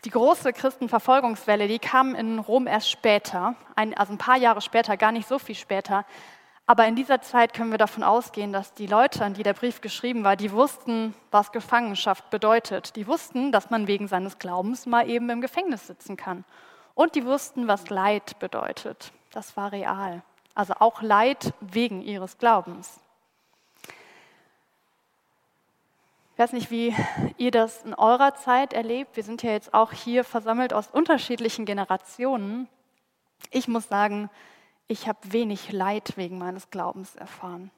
Die 0.04 0.11
große 0.11 0.52
Christenverfolgungswelle, 0.52 1.68
die 1.68 1.78
kam 1.78 2.14
in 2.14 2.38
Rom 2.38 2.66
erst 2.66 2.88
später, 2.88 3.56
also 3.75 4.12
ein 4.12 4.18
paar 4.18 4.38
Jahre 4.38 4.62
später, 4.62 4.97
gar 4.97 5.12
nicht 5.12 5.28
so 5.28 5.38
viel 5.38 5.56
später, 5.56 6.06
aber 6.71 6.87
in 6.87 6.95
dieser 6.95 7.21
Zeit 7.21 7.53
können 7.53 7.73
wir 7.73 7.79
davon 7.79 8.05
ausgehen, 8.05 8.53
dass 8.53 8.75
die 8.75 8.87
Leute, 8.87 9.25
an 9.25 9.35
die 9.35 9.43
der 9.43 9.55
Brief 9.55 9.81
geschrieben 9.81 10.23
war, 10.23 10.37
die 10.37 10.53
wussten, 10.53 11.17
was 11.33 11.50
Gefangenschaft 11.50 12.31
bedeutet. 12.31 12.95
Die 12.95 13.09
wussten, 13.09 13.50
dass 13.50 13.71
man 13.71 13.89
wegen 13.89 14.07
seines 14.07 14.39
Glaubens 14.39 14.87
mal 14.87 15.11
eben 15.11 15.29
im 15.31 15.41
Gefängnis 15.41 15.89
sitzen 15.89 16.17
kann. 16.17 16.45
Und 16.95 17.17
die 17.17 17.27
wussten, 17.27 17.67
was 17.67 17.91
Leid 17.91 18.39
bedeutet. 18.39 19.11
Das 19.33 19.57
war 19.57 19.73
real. 19.73 20.23
Also 20.55 20.75
auch 20.79 21.03
Leid 21.03 21.55
wegen 21.59 22.03
ihres 22.03 22.39
Glaubens. 22.39 23.00
Ich 26.35 26.39
weiß 26.39 26.53
nicht, 26.53 26.71
wie 26.71 26.95
ihr 27.37 27.50
das 27.50 27.83
in 27.83 27.95
eurer 27.95 28.37
Zeit 28.37 28.75
erlebt. 28.75 29.17
Wir 29.17 29.25
sind 29.25 29.43
ja 29.43 29.50
jetzt 29.50 29.75
auch 29.75 29.91
hier 29.91 30.23
versammelt 30.23 30.73
aus 30.73 30.87
unterschiedlichen 30.87 31.65
Generationen. 31.65 32.69
Ich 33.50 33.67
muss 33.67 33.89
sagen, 33.89 34.31
ich 34.90 35.06
habe 35.06 35.18
wenig 35.23 35.70
Leid 35.70 36.16
wegen 36.16 36.37
meines 36.38 36.70
Glaubens 36.70 37.14
erfahren. 37.14 37.70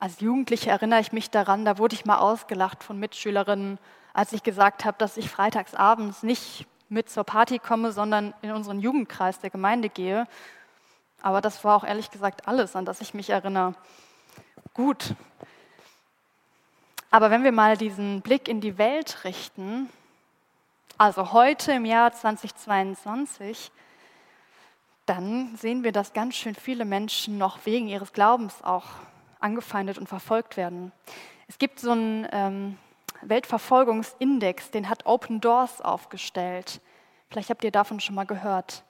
Als 0.00 0.18
Jugendliche 0.18 0.70
erinnere 0.70 0.98
ich 0.98 1.12
mich 1.12 1.30
daran, 1.30 1.64
da 1.64 1.78
wurde 1.78 1.94
ich 1.94 2.04
mal 2.04 2.18
ausgelacht 2.18 2.82
von 2.82 2.98
Mitschülerinnen, 2.98 3.78
als 4.12 4.32
ich 4.32 4.42
gesagt 4.42 4.84
habe, 4.84 4.98
dass 4.98 5.16
ich 5.16 5.30
freitags 5.30 5.74
abends 5.74 6.24
nicht 6.24 6.66
mit 6.88 7.08
zur 7.08 7.22
Party 7.22 7.60
komme, 7.60 7.92
sondern 7.92 8.34
in 8.42 8.50
unseren 8.50 8.80
Jugendkreis 8.80 9.38
der 9.38 9.50
Gemeinde 9.50 9.88
gehe. 9.88 10.26
Aber 11.22 11.40
das 11.40 11.62
war 11.62 11.76
auch 11.76 11.84
ehrlich 11.84 12.10
gesagt 12.10 12.48
alles, 12.48 12.74
an 12.74 12.84
das 12.84 13.00
ich 13.00 13.14
mich 13.14 13.30
erinnere. 13.30 13.76
Gut. 14.74 15.14
Aber 17.12 17.30
wenn 17.30 17.44
wir 17.44 17.52
mal 17.52 17.76
diesen 17.76 18.20
Blick 18.20 18.48
in 18.48 18.60
die 18.60 18.78
Welt 18.78 19.22
richten, 19.22 19.88
also 20.98 21.32
heute 21.32 21.70
im 21.70 21.84
Jahr 21.84 22.12
2022, 22.12 23.70
dann 25.06 25.56
sehen 25.56 25.84
wir, 25.84 25.92
dass 25.92 26.12
ganz 26.12 26.36
schön 26.36 26.54
viele 26.54 26.84
Menschen 26.84 27.38
noch 27.38 27.66
wegen 27.66 27.88
ihres 27.88 28.12
Glaubens 28.12 28.62
auch 28.62 28.86
angefeindet 29.40 29.98
und 29.98 30.08
verfolgt 30.08 30.56
werden. 30.56 30.92
Es 31.48 31.58
gibt 31.58 31.80
so 31.80 31.90
einen 31.90 32.26
ähm, 32.32 32.78
Weltverfolgungsindex, 33.22 34.70
den 34.70 34.88
hat 34.88 35.06
Open 35.06 35.40
Doors 35.40 35.80
aufgestellt. 35.80 36.80
Vielleicht 37.30 37.50
habt 37.50 37.64
ihr 37.64 37.70
davon 37.70 38.00
schon 38.00 38.14
mal 38.14 38.26
gehört. 38.26 38.84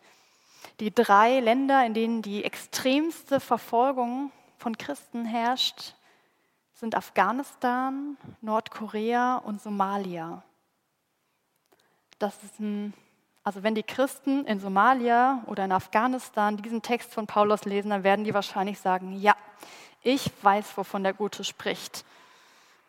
Die 0.81 0.95
drei 0.95 1.41
Länder, 1.41 1.85
in 1.85 1.95
denen 1.95 2.23
die 2.23 2.45
extremste 2.45 3.41
Verfolgung 3.41 4.31
von 4.59 4.77
Christen 4.79 5.25
herrscht, 5.25 5.95
sind 6.75 6.95
Afghanistan, 6.95 8.17
Nordkorea 8.41 9.37
und 9.37 9.63
Somalia. 9.63 10.43
Das 12.19 12.43
ist 12.45 12.61
ein 12.61 12.95
also 13.45 13.63
wenn 13.63 13.75
die 13.75 13.83
Christen 13.83 14.45
in 14.47 14.61
Somalia 14.61 15.43
oder 15.47 15.65
in 15.65 15.73
Afghanistan 15.73 16.57
diesen 16.57 16.83
Text 16.83 17.13
von 17.13 17.27
Paulus 17.27 17.65
lesen, 17.65 17.91
dann 17.91 18.05
werden 18.05 18.25
die 18.25 18.35
wahrscheinlich 18.35 18.79
sagen, 18.79 19.13
ja, 19.21 19.35
ich 20.03 20.31
weiß, 20.43 20.77
wovon 20.77 21.03
der 21.03 21.13
Gute 21.13 21.45
spricht. 21.45 22.05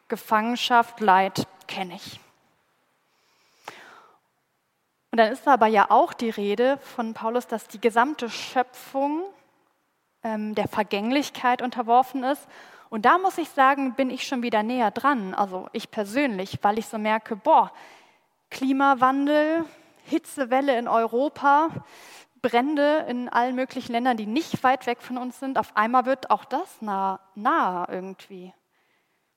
Gefangenschaft, 0.08 1.00
Leid 1.00 1.48
kenne 1.68 1.96
ich. 1.96 2.20
Und 5.12 5.18
dann 5.18 5.32
ist 5.32 5.48
aber 5.48 5.68
ja 5.68 5.90
auch 5.90 6.14
die 6.14 6.32
Rede 6.32 6.78
von 6.78 7.14
Paulus, 7.14 7.48
dass 7.48 7.68
die 7.68 7.80
gesamte 7.80 8.30
Schöpfung 8.30 9.24
ähm, 10.24 10.56
der 10.56 10.68
Vergänglichkeit 10.68 11.62
unterworfen 11.62 12.24
ist. 12.24 12.48
Und 12.90 13.06
da 13.06 13.18
muss 13.18 13.38
ich 13.38 13.50
sagen, 13.50 13.94
bin 13.94 14.10
ich 14.10 14.28
schon 14.28 14.44
wieder 14.44 14.64
näher 14.64 14.92
dran, 14.92 15.34
also 15.34 15.68
ich 15.72 15.90
persönlich, 15.90 16.60
weil 16.62 16.78
ich 16.78 16.88
so 16.88 16.98
merke, 16.98 17.36
boah, 17.36 17.72
Klimawandel, 18.50 19.66
Hitzewelle 20.04 20.78
in 20.78 20.88
Europa, 20.88 21.70
Brände 22.42 23.06
in 23.08 23.30
allen 23.30 23.56
möglichen 23.56 23.94
Ländern, 23.94 24.18
die 24.18 24.26
nicht 24.26 24.64
weit 24.64 24.86
weg 24.86 25.02
von 25.02 25.18
uns 25.18 25.40
sind. 25.40 25.58
Auf 25.58 25.76
einmal 25.76 26.06
wird 26.06 26.30
auch 26.30 26.46
das 26.46 26.82
nah, 26.82 27.20
nah 27.36 27.88
irgendwie. 27.90 28.54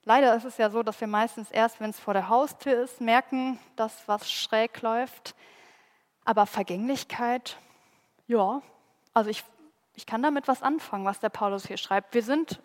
Leider 0.04 0.36
ist 0.36 0.44
es 0.44 0.56
ja 0.56 0.70
so, 0.70 0.82
dass 0.82 1.00
wir 1.00 1.08
meistens 1.08 1.50
erst, 1.50 1.80
wenn 1.80 1.90
es 1.90 2.00
vor 2.00 2.14
der 2.14 2.28
Haustür 2.28 2.82
ist, 2.82 3.00
merken, 3.00 3.58
dass 3.76 4.06
was 4.06 4.30
schräg 4.30 4.82
läuft. 4.82 5.34
Aber 6.24 6.46
Vergänglichkeit, 6.46 7.56
ja, 8.26 8.62
also 9.14 9.30
ich, 9.30 9.44
ich 9.94 10.06
kann 10.06 10.22
damit 10.22 10.48
was 10.48 10.62
anfangen, 10.62 11.04
was 11.04 11.20
der 11.20 11.28
Paulus 11.28 11.66
hier 11.66 11.76
schreibt. 11.76 12.14
Wir 12.14 12.22
sind 12.22 12.60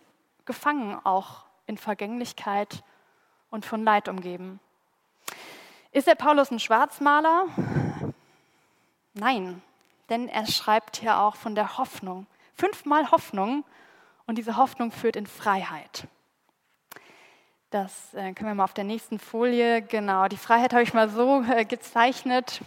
gefangen 0.45 0.99
auch 1.03 1.45
in 1.67 1.77
Vergänglichkeit 1.77 2.83
und 3.49 3.65
von 3.65 3.83
Leid 3.83 4.07
umgeben. 4.07 4.59
Ist 5.91 6.07
der 6.07 6.15
Paulus 6.15 6.51
ein 6.51 6.59
Schwarzmaler? 6.59 7.45
Nein, 9.13 9.61
denn 10.09 10.29
er 10.29 10.45
schreibt 10.47 10.97
hier 10.97 11.19
auch 11.19 11.35
von 11.35 11.55
der 11.55 11.77
Hoffnung. 11.77 12.27
Fünfmal 12.53 13.11
Hoffnung 13.11 13.65
und 14.25 14.37
diese 14.37 14.57
Hoffnung 14.57 14.91
führt 14.91 15.15
in 15.15 15.27
Freiheit. 15.27 16.07
Das 17.71 18.13
äh, 18.13 18.33
können 18.33 18.49
wir 18.49 18.55
mal 18.55 18.65
auf 18.65 18.73
der 18.73 18.83
nächsten 18.83 19.19
Folie. 19.19 19.81
Genau, 19.81 20.27
die 20.27 20.37
Freiheit 20.37 20.73
habe 20.73 20.83
ich 20.83 20.93
mal 20.93 21.09
so 21.09 21.41
äh, 21.43 21.65
gezeichnet. 21.65 22.61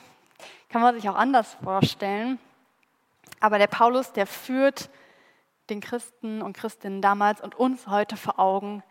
Kann 0.70 0.80
man 0.80 0.94
sich 0.94 1.08
auch 1.08 1.14
anders 1.14 1.56
vorstellen. 1.62 2.38
Aber 3.40 3.58
der 3.58 3.66
Paulus, 3.66 4.12
der 4.12 4.26
führt 4.26 4.88
den 5.68 5.80
Christen 5.80 6.42
und 6.42 6.56
Christinnen 6.56 7.02
damals 7.02 7.40
und 7.40 7.54
uns 7.54 7.86
heute 7.86 8.16
vor 8.16 8.38
Augen, 8.38 8.82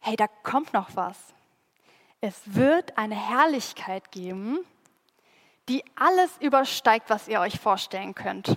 hey, 0.00 0.16
da 0.16 0.26
kommt 0.42 0.72
noch 0.72 0.94
was. 0.94 1.34
Es 2.20 2.54
wird 2.54 2.98
eine 2.98 3.14
Herrlichkeit 3.14 4.10
geben, 4.10 4.58
die 5.68 5.84
alles 5.96 6.30
übersteigt, 6.40 7.10
was 7.10 7.28
ihr 7.28 7.40
euch 7.40 7.58
vorstellen 7.58 8.14
könnt. 8.14 8.56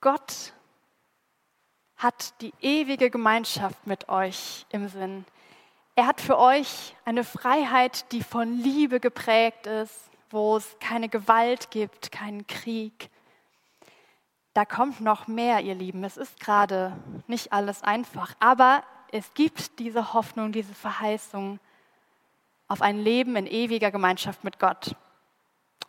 Gott 0.00 0.52
hat 1.96 2.40
die 2.40 2.52
ewige 2.60 3.10
Gemeinschaft 3.10 3.86
mit 3.86 4.08
euch 4.08 4.66
im 4.70 4.88
Sinn. 4.88 5.24
Er 5.94 6.06
hat 6.06 6.20
für 6.20 6.38
euch 6.38 6.96
eine 7.04 7.22
Freiheit, 7.22 8.10
die 8.12 8.22
von 8.22 8.58
Liebe 8.58 8.98
geprägt 8.98 9.66
ist, 9.66 10.10
wo 10.30 10.56
es 10.56 10.76
keine 10.80 11.08
Gewalt 11.08 11.70
gibt, 11.70 12.10
keinen 12.10 12.46
Krieg. 12.46 13.10
Da 14.54 14.64
kommt 14.64 15.00
noch 15.00 15.28
mehr, 15.28 15.60
ihr 15.60 15.74
Lieben. 15.74 16.02
Es 16.02 16.16
ist 16.16 16.40
gerade 16.40 16.96
nicht 17.26 17.52
alles 17.52 17.82
einfach, 17.82 18.34
aber 18.40 18.82
es 19.12 19.34
gibt 19.34 19.78
diese 19.78 20.14
Hoffnung, 20.14 20.52
diese 20.52 20.74
Verheißung 20.74 21.60
auf 22.66 22.80
ein 22.82 22.98
Leben 22.98 23.36
in 23.36 23.46
ewiger 23.46 23.90
Gemeinschaft 23.90 24.42
mit 24.44 24.58
Gott. 24.58 24.96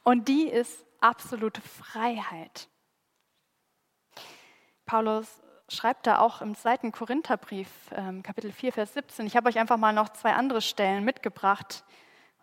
Und 0.04 0.28
die 0.28 0.48
ist 0.48 0.86
absolute 1.00 1.62
Freiheit. 1.62 2.68
Paulus 4.86 5.42
schreibt 5.70 6.08
da 6.08 6.20
auch 6.20 6.42
im 6.42 6.56
zweiten 6.56 6.92
Korintherbrief, 6.92 7.70
ähm, 7.96 8.22
Kapitel 8.22 8.52
4, 8.52 8.74
Vers 8.74 8.94
17. 8.94 9.26
Ich 9.26 9.36
habe 9.36 9.50
euch 9.50 9.58
einfach 9.58 9.78
mal 9.78 9.94
noch 9.94 10.10
zwei 10.10 10.34
andere 10.34 10.62
Stellen 10.62 11.04
mitgebracht. 11.04 11.84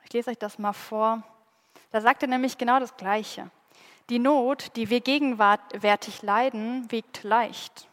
Ich 0.04 0.12
lese 0.12 0.30
euch 0.30 0.38
das 0.38 0.58
mal 0.58 0.72
vor. 0.72 1.22
Da 1.90 2.00
sagt 2.00 2.22
er 2.22 2.28
nämlich 2.28 2.58
genau 2.58 2.80
das 2.80 2.96
Gleiche. 2.96 3.50
Die 4.08 4.18
Not, 4.18 4.74
die 4.76 4.90
wir 4.90 5.00
gegenwärtig 5.00 6.22
leiden, 6.22 6.90
wiegt 6.90 7.22
leicht, 7.22 7.88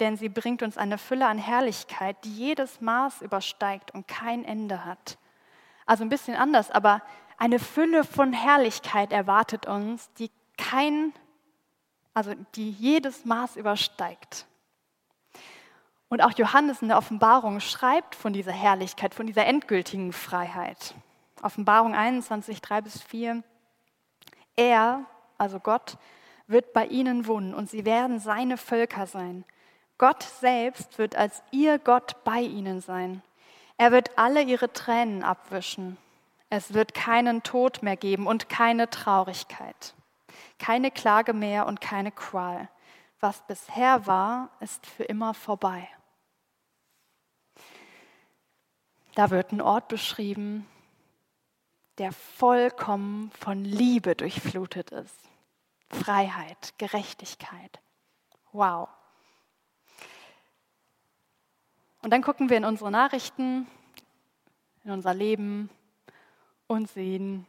denn 0.00 0.16
sie 0.16 0.28
bringt 0.28 0.62
uns 0.62 0.76
eine 0.76 0.98
Fülle 0.98 1.26
an 1.26 1.38
Herrlichkeit, 1.38 2.16
die 2.24 2.34
jedes 2.34 2.80
Maß 2.80 3.22
übersteigt 3.22 3.92
und 3.92 4.08
kein 4.08 4.44
Ende 4.44 4.84
hat. 4.84 5.18
Also 5.86 6.02
ein 6.02 6.08
bisschen 6.08 6.34
anders, 6.34 6.70
aber 6.70 7.02
eine 7.38 7.58
Fülle 7.58 8.04
von 8.04 8.32
Herrlichkeit 8.32 9.12
erwartet 9.12 9.66
uns, 9.66 10.12
die 10.14 10.30
kein 10.56 11.12
also 12.18 12.34
die 12.56 12.70
jedes 12.72 13.24
Maß 13.24 13.54
übersteigt. 13.54 14.46
Und 16.08 16.20
auch 16.20 16.32
Johannes 16.32 16.82
in 16.82 16.88
der 16.88 16.98
Offenbarung 16.98 17.60
schreibt 17.60 18.16
von 18.16 18.32
dieser 18.32 18.50
Herrlichkeit, 18.50 19.14
von 19.14 19.28
dieser 19.28 19.46
endgültigen 19.46 20.12
Freiheit. 20.12 20.94
Offenbarung 21.42 21.94
21, 21.94 22.60
3 22.60 22.80
bis 22.80 23.00
4. 23.02 23.44
Er, 24.56 25.04
also 25.36 25.60
Gott, 25.60 25.96
wird 26.48 26.72
bei 26.72 26.86
ihnen 26.86 27.28
wohnen 27.28 27.54
und 27.54 27.70
sie 27.70 27.84
werden 27.84 28.18
seine 28.18 28.56
Völker 28.56 29.06
sein. 29.06 29.44
Gott 29.96 30.24
selbst 30.24 30.98
wird 30.98 31.14
als 31.14 31.44
ihr 31.52 31.78
Gott 31.78 32.24
bei 32.24 32.40
ihnen 32.40 32.80
sein. 32.80 33.22
Er 33.76 33.92
wird 33.92 34.18
alle 34.18 34.42
ihre 34.42 34.72
Tränen 34.72 35.22
abwischen. 35.22 35.98
Es 36.50 36.74
wird 36.74 36.94
keinen 36.94 37.42
Tod 37.42 37.82
mehr 37.82 37.96
geben 37.96 38.26
und 38.26 38.48
keine 38.48 38.88
Traurigkeit 38.90 39.94
keine 40.58 40.90
Klage 40.90 41.32
mehr 41.32 41.66
und 41.66 41.80
keine 41.80 42.12
Qual. 42.12 42.68
Was 43.20 43.46
bisher 43.46 44.06
war, 44.06 44.50
ist 44.60 44.86
für 44.86 45.04
immer 45.04 45.34
vorbei. 45.34 45.88
Da 49.14 49.30
wird 49.30 49.52
ein 49.52 49.60
Ort 49.60 49.88
beschrieben, 49.88 50.66
der 51.98 52.12
vollkommen 52.12 53.32
von 53.32 53.64
Liebe 53.64 54.14
durchflutet 54.14 54.90
ist. 54.90 55.18
Freiheit, 55.90 56.74
Gerechtigkeit. 56.78 57.80
Wow. 58.52 58.88
Und 62.02 62.10
dann 62.10 62.22
gucken 62.22 62.50
wir 62.50 62.56
in 62.56 62.64
unsere 62.64 62.92
Nachrichten, 62.92 63.66
in 64.84 64.92
unser 64.92 65.14
Leben 65.14 65.68
und 66.68 66.88
sehen 66.88 67.46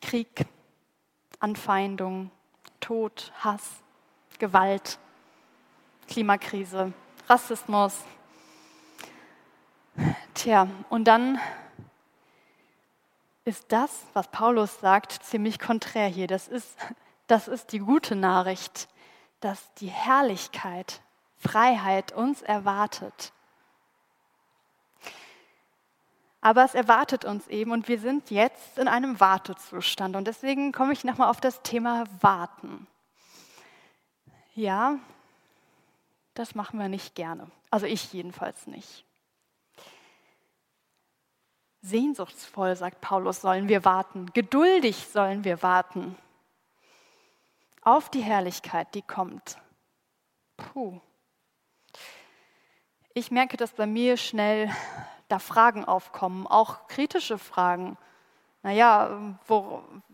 Krieg, 0.00 0.46
Anfeindung, 1.40 2.30
Tod, 2.80 3.32
Hass, 3.40 3.82
Gewalt, 4.38 4.98
Klimakrise, 6.08 6.92
Rassismus. 7.28 8.00
Tja, 10.34 10.68
und 10.88 11.04
dann 11.04 11.38
ist 13.44 13.66
das, 13.68 14.04
was 14.12 14.28
Paulus 14.28 14.78
sagt, 14.80 15.12
ziemlich 15.24 15.58
konträr 15.58 16.06
hier. 16.06 16.26
Das 16.26 16.48
ist, 16.48 16.76
das 17.26 17.48
ist 17.48 17.72
die 17.72 17.80
gute 17.80 18.14
Nachricht, 18.14 18.88
dass 19.40 19.72
die 19.74 19.88
Herrlichkeit, 19.88 21.02
Freiheit 21.36 22.12
uns 22.12 22.42
erwartet. 22.42 23.32
Aber 26.48 26.64
es 26.64 26.74
erwartet 26.74 27.26
uns 27.26 27.46
eben 27.48 27.72
und 27.72 27.88
wir 27.88 28.00
sind 28.00 28.30
jetzt 28.30 28.78
in 28.78 28.88
einem 28.88 29.20
Wartezustand. 29.20 30.16
Und 30.16 30.26
deswegen 30.26 30.72
komme 30.72 30.94
ich 30.94 31.04
nochmal 31.04 31.28
auf 31.28 31.42
das 31.42 31.60
Thema 31.60 32.04
Warten. 32.22 32.86
Ja, 34.54 34.98
das 36.32 36.54
machen 36.54 36.80
wir 36.80 36.88
nicht 36.88 37.14
gerne. 37.14 37.50
Also 37.70 37.84
ich 37.84 38.14
jedenfalls 38.14 38.66
nicht. 38.66 39.04
Sehnsuchtsvoll, 41.82 42.76
sagt 42.76 43.02
Paulus, 43.02 43.42
sollen 43.42 43.68
wir 43.68 43.84
warten. 43.84 44.32
Geduldig 44.32 45.06
sollen 45.12 45.44
wir 45.44 45.62
warten. 45.62 46.16
Auf 47.82 48.08
die 48.08 48.22
Herrlichkeit, 48.22 48.94
die 48.94 49.02
kommt. 49.02 49.58
Puh. 50.56 50.98
Ich 53.12 53.30
merke, 53.30 53.58
dass 53.58 53.72
bei 53.72 53.84
mir 53.84 54.16
schnell 54.16 54.74
da 55.28 55.38
Fragen 55.38 55.84
aufkommen, 55.84 56.46
auch 56.46 56.88
kritische 56.88 57.38
Fragen. 57.38 57.96
Naja, 58.62 59.36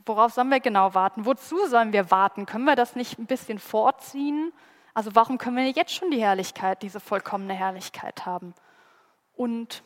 worauf 0.05 0.33
sollen 0.33 0.51
wir 0.51 0.61
genau 0.61 0.95
warten? 0.95 1.25
Wozu 1.25 1.67
sollen 1.67 1.93
wir 1.93 2.11
warten? 2.11 2.47
Können 2.47 2.65
wir 2.65 2.77
das 2.77 2.95
nicht 2.95 3.19
ein 3.19 3.27
bisschen 3.27 3.59
vorziehen? 3.59 4.53
Also 4.93 5.15
warum 5.15 5.39
können 5.39 5.57
wir 5.57 5.71
jetzt 5.71 5.95
schon 5.95 6.11
die 6.11 6.23
Herrlichkeit, 6.23 6.83
diese 6.83 7.01
vollkommene 7.01 7.55
Herrlichkeit 7.55 8.27
haben? 8.27 8.55
Und 9.37 9.83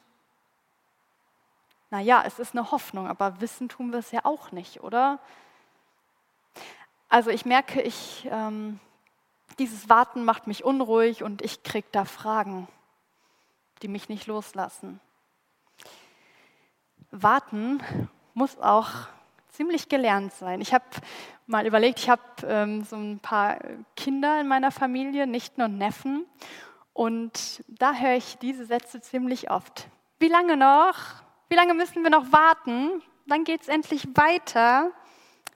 naja, 1.90 2.22
es 2.26 2.38
ist 2.38 2.54
eine 2.54 2.70
Hoffnung, 2.70 3.08
aber 3.08 3.40
wissen 3.40 3.68
tun 3.68 3.92
wir 3.92 3.98
es 3.98 4.10
ja 4.10 4.20
auch 4.24 4.52
nicht, 4.52 4.82
oder? 4.82 5.18
Also 7.08 7.30
ich 7.30 7.46
merke, 7.46 7.80
ich, 7.80 8.28
ähm, 8.30 8.78
dieses 9.58 9.88
Warten 9.88 10.24
macht 10.24 10.46
mich 10.46 10.64
unruhig 10.64 11.22
und 11.22 11.40
ich 11.40 11.62
kriege 11.62 11.88
da 11.90 12.04
Fragen, 12.04 12.68
die 13.80 13.88
mich 13.88 14.10
nicht 14.10 14.26
loslassen. 14.26 15.00
Warten 17.22 17.82
muss 18.34 18.58
auch 18.58 18.88
ziemlich 19.48 19.88
gelernt 19.88 20.32
sein. 20.34 20.60
Ich 20.60 20.72
habe 20.72 20.84
mal 21.46 21.66
überlegt, 21.66 21.98
ich 21.98 22.10
habe 22.10 22.22
ähm, 22.46 22.84
so 22.84 22.96
ein 22.96 23.18
paar 23.18 23.58
Kinder 23.96 24.40
in 24.40 24.46
meiner 24.46 24.70
Familie, 24.70 25.26
Nichten 25.26 25.62
und 25.62 25.78
Neffen. 25.78 26.26
Und 26.92 27.64
da 27.68 27.94
höre 27.94 28.16
ich 28.16 28.38
diese 28.38 28.64
Sätze 28.64 29.00
ziemlich 29.00 29.50
oft. 29.50 29.88
Wie 30.18 30.28
lange 30.28 30.56
noch? 30.56 30.96
Wie 31.48 31.54
lange 31.54 31.74
müssen 31.74 32.02
wir 32.02 32.10
noch 32.10 32.32
warten? 32.32 33.02
Dann 33.26 33.44
geht 33.44 33.62
es 33.62 33.68
endlich 33.68 34.06
weiter. 34.14 34.90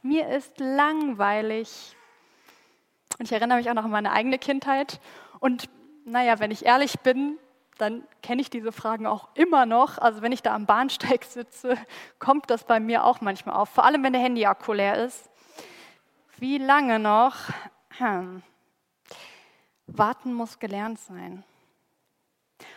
Mir 0.03 0.29
ist 0.29 0.59
langweilig. 0.59 1.97
Und 3.19 3.27
ich 3.27 3.33
erinnere 3.33 3.59
mich 3.59 3.71
auch 3.71 3.75
noch 3.75 3.85
an 3.85 3.91
meine 3.91 4.13
eigene 4.13 4.39
Kindheit. 4.39 5.01
Und 5.39 5.69
naja, 6.05 6.39
wenn 6.41 6.51
ich 6.51 6.65
ehrlich 6.65 7.01
bin, 7.01 7.39
dann 7.83 8.07
kenne 8.23 8.41
ich 8.41 8.49
diese 8.49 8.71
Fragen 8.71 9.07
auch 9.07 9.29
immer 9.35 9.67
noch. 9.67 9.99
Also 9.99 10.23
wenn 10.23 10.31
ich 10.31 10.41
da 10.41 10.55
am 10.55 10.67
Bahnsteig 10.67 11.25
sitze, 11.25 11.77
kommt 12.21 12.49
das 12.49 12.65
bei 12.65 12.79
mir 12.79 13.05
auch 13.05 13.21
manchmal 13.21 13.57
auf. 13.57 13.69
Vor 13.69 13.85
allem, 13.85 14.05
wenn 14.05 14.13
der 14.13 14.23
Handy-Akku 14.23 14.73
leer 14.73 15.05
ist. 15.05 15.29
Wie 16.39 16.59
lange 16.59 17.01
noch? 17.01 17.37
Hm. 17.99 18.43
Warten 19.89 20.33
muss 20.33 20.61
gelernt 20.61 21.01
sein. 21.01 21.43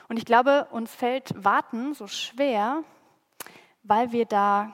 Und 0.08 0.18
ich 0.18 0.26
glaube, 0.26 0.68
uns 0.72 0.94
fällt 0.94 1.32
Warten 1.44 1.94
so 1.94 2.08
schwer, 2.08 2.84
weil 3.84 4.12
wir 4.12 4.26
da 4.26 4.74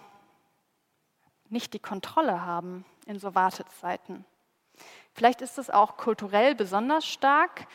nicht 1.49 1.73
die 1.73 1.79
Kontrolle 1.79 2.45
haben 2.45 2.85
in 3.05 3.19
so 3.19 3.35
Wartezeiten. 3.35 4.25
Vielleicht 5.13 5.41
ist 5.41 5.57
es 5.57 5.69
auch 5.69 5.97
kulturell 5.97 6.55
besonders 6.55 7.05
stark, 7.05 7.67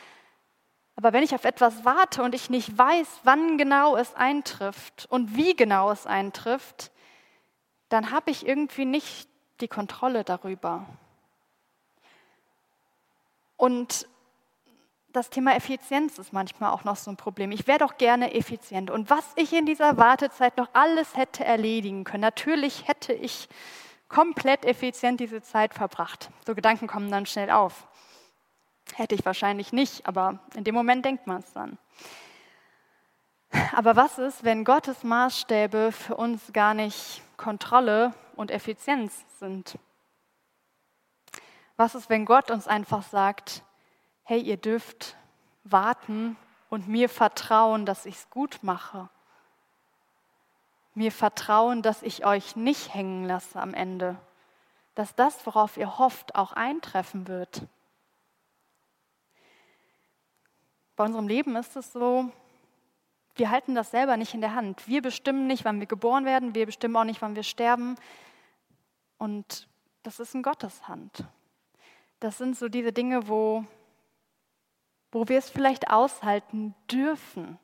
aber 0.97 1.13
wenn 1.13 1.23
ich 1.23 1.35
auf 1.35 1.45
etwas 1.45 1.85
warte 1.85 2.23
und 2.23 2.33
ich 2.33 2.49
nicht 2.49 2.75
weiß, 2.75 3.19
wann 3.23 3.59
genau 3.59 3.95
es 3.95 4.15
eintrifft 4.15 5.05
und 5.09 5.35
wie 5.37 5.55
genau 5.55 5.91
es 5.91 6.07
eintrifft, 6.07 6.91
dann 7.87 8.09
habe 8.09 8.31
ich 8.31 8.47
irgendwie 8.47 8.85
nicht 8.85 9.29
die 9.61 9.67
Kontrolle 9.67 10.23
darüber. 10.23 10.87
Und 13.57 14.07
das 15.13 15.29
Thema 15.29 15.55
Effizienz 15.55 16.17
ist 16.17 16.33
manchmal 16.33 16.71
auch 16.71 16.83
noch 16.83 16.95
so 16.95 17.11
ein 17.11 17.17
Problem. 17.17 17.51
Ich 17.51 17.67
wäre 17.67 17.79
doch 17.79 17.97
gerne 17.99 18.33
effizient. 18.33 18.89
Und 18.89 19.11
was 19.11 19.23
ich 19.35 19.53
in 19.53 19.67
dieser 19.67 19.97
Wartezeit 19.97 20.57
noch 20.57 20.69
alles 20.73 21.15
hätte 21.15 21.45
erledigen 21.45 22.05
können, 22.05 22.21
natürlich 22.21 22.87
hätte 22.87 23.13
ich 23.13 23.49
komplett 24.09 24.65
effizient 24.65 25.19
diese 25.19 25.43
Zeit 25.43 25.75
verbracht. 25.75 26.31
So 26.47 26.55
Gedanken 26.55 26.87
kommen 26.87 27.11
dann 27.11 27.27
schnell 27.27 27.51
auf. 27.51 27.87
Hätte 28.95 29.15
ich 29.15 29.25
wahrscheinlich 29.25 29.73
nicht, 29.73 30.07
aber 30.07 30.39
in 30.55 30.63
dem 30.63 30.75
Moment 30.75 31.05
denkt 31.05 31.27
man 31.27 31.39
es 31.39 31.53
dann. 31.53 31.77
Aber 33.75 33.95
was 33.95 34.17
ist, 34.17 34.43
wenn 34.43 34.63
Gottes 34.63 35.03
Maßstäbe 35.03 35.91
für 35.91 36.15
uns 36.15 36.51
gar 36.53 36.73
nicht 36.73 37.21
Kontrolle 37.37 38.13
und 38.35 38.51
Effizienz 38.51 39.23
sind? 39.39 39.77
Was 41.75 41.95
ist, 41.95 42.09
wenn 42.09 42.25
Gott 42.25 42.49
uns 42.49 42.67
einfach 42.67 43.03
sagt, 43.03 43.63
hey, 44.23 44.41
ihr 44.41 44.57
dürft 44.57 45.15
warten 45.63 46.35
und 46.69 46.87
mir 46.87 47.07
vertrauen, 47.07 47.85
dass 47.85 48.05
ich 48.05 48.15
es 48.15 48.29
gut 48.29 48.59
mache? 48.63 49.09
Mir 50.95 51.11
vertrauen, 51.11 51.83
dass 51.83 52.01
ich 52.01 52.25
euch 52.25 52.55
nicht 52.55 52.93
hängen 52.93 53.25
lasse 53.25 53.61
am 53.61 53.75
Ende, 53.75 54.17
dass 54.95 55.13
das, 55.13 55.45
worauf 55.45 55.77
ihr 55.77 55.99
hofft, 55.99 56.33
auch 56.33 56.53
eintreffen 56.53 57.27
wird. 57.27 57.61
Bei 60.97 61.05
unserem 61.05 61.27
Leben 61.27 61.55
ist 61.55 61.75
es 61.75 61.93
so, 61.93 62.31
wir 63.35 63.51
halten 63.51 63.75
das 63.75 63.91
selber 63.91 64.17
nicht 64.17 64.33
in 64.33 64.41
der 64.41 64.55
Hand. 64.55 64.87
Wir 64.87 65.03
bestimmen 65.03 65.45
nicht, 65.45 65.63
wann 65.63 65.79
wir 65.79 65.85
geboren 65.85 66.25
werden, 66.25 66.55
wir 66.55 66.65
bestimmen 66.65 66.95
auch 66.95 67.03
nicht, 67.03 67.21
wann 67.21 67.35
wir 67.35 67.43
sterben. 67.43 67.95
Und 69.19 69.69
das 70.01 70.19
ist 70.19 70.33
in 70.33 70.41
Gottes 70.41 70.87
Hand. 70.87 71.23
Das 72.19 72.39
sind 72.39 72.57
so 72.57 72.67
diese 72.67 72.91
Dinge, 72.91 73.27
wo, 73.27 73.63
wo 75.11 75.27
wir 75.27 75.37
es 75.37 75.51
vielleicht 75.51 75.91
aushalten 75.91 76.73
dürfen 76.91 77.59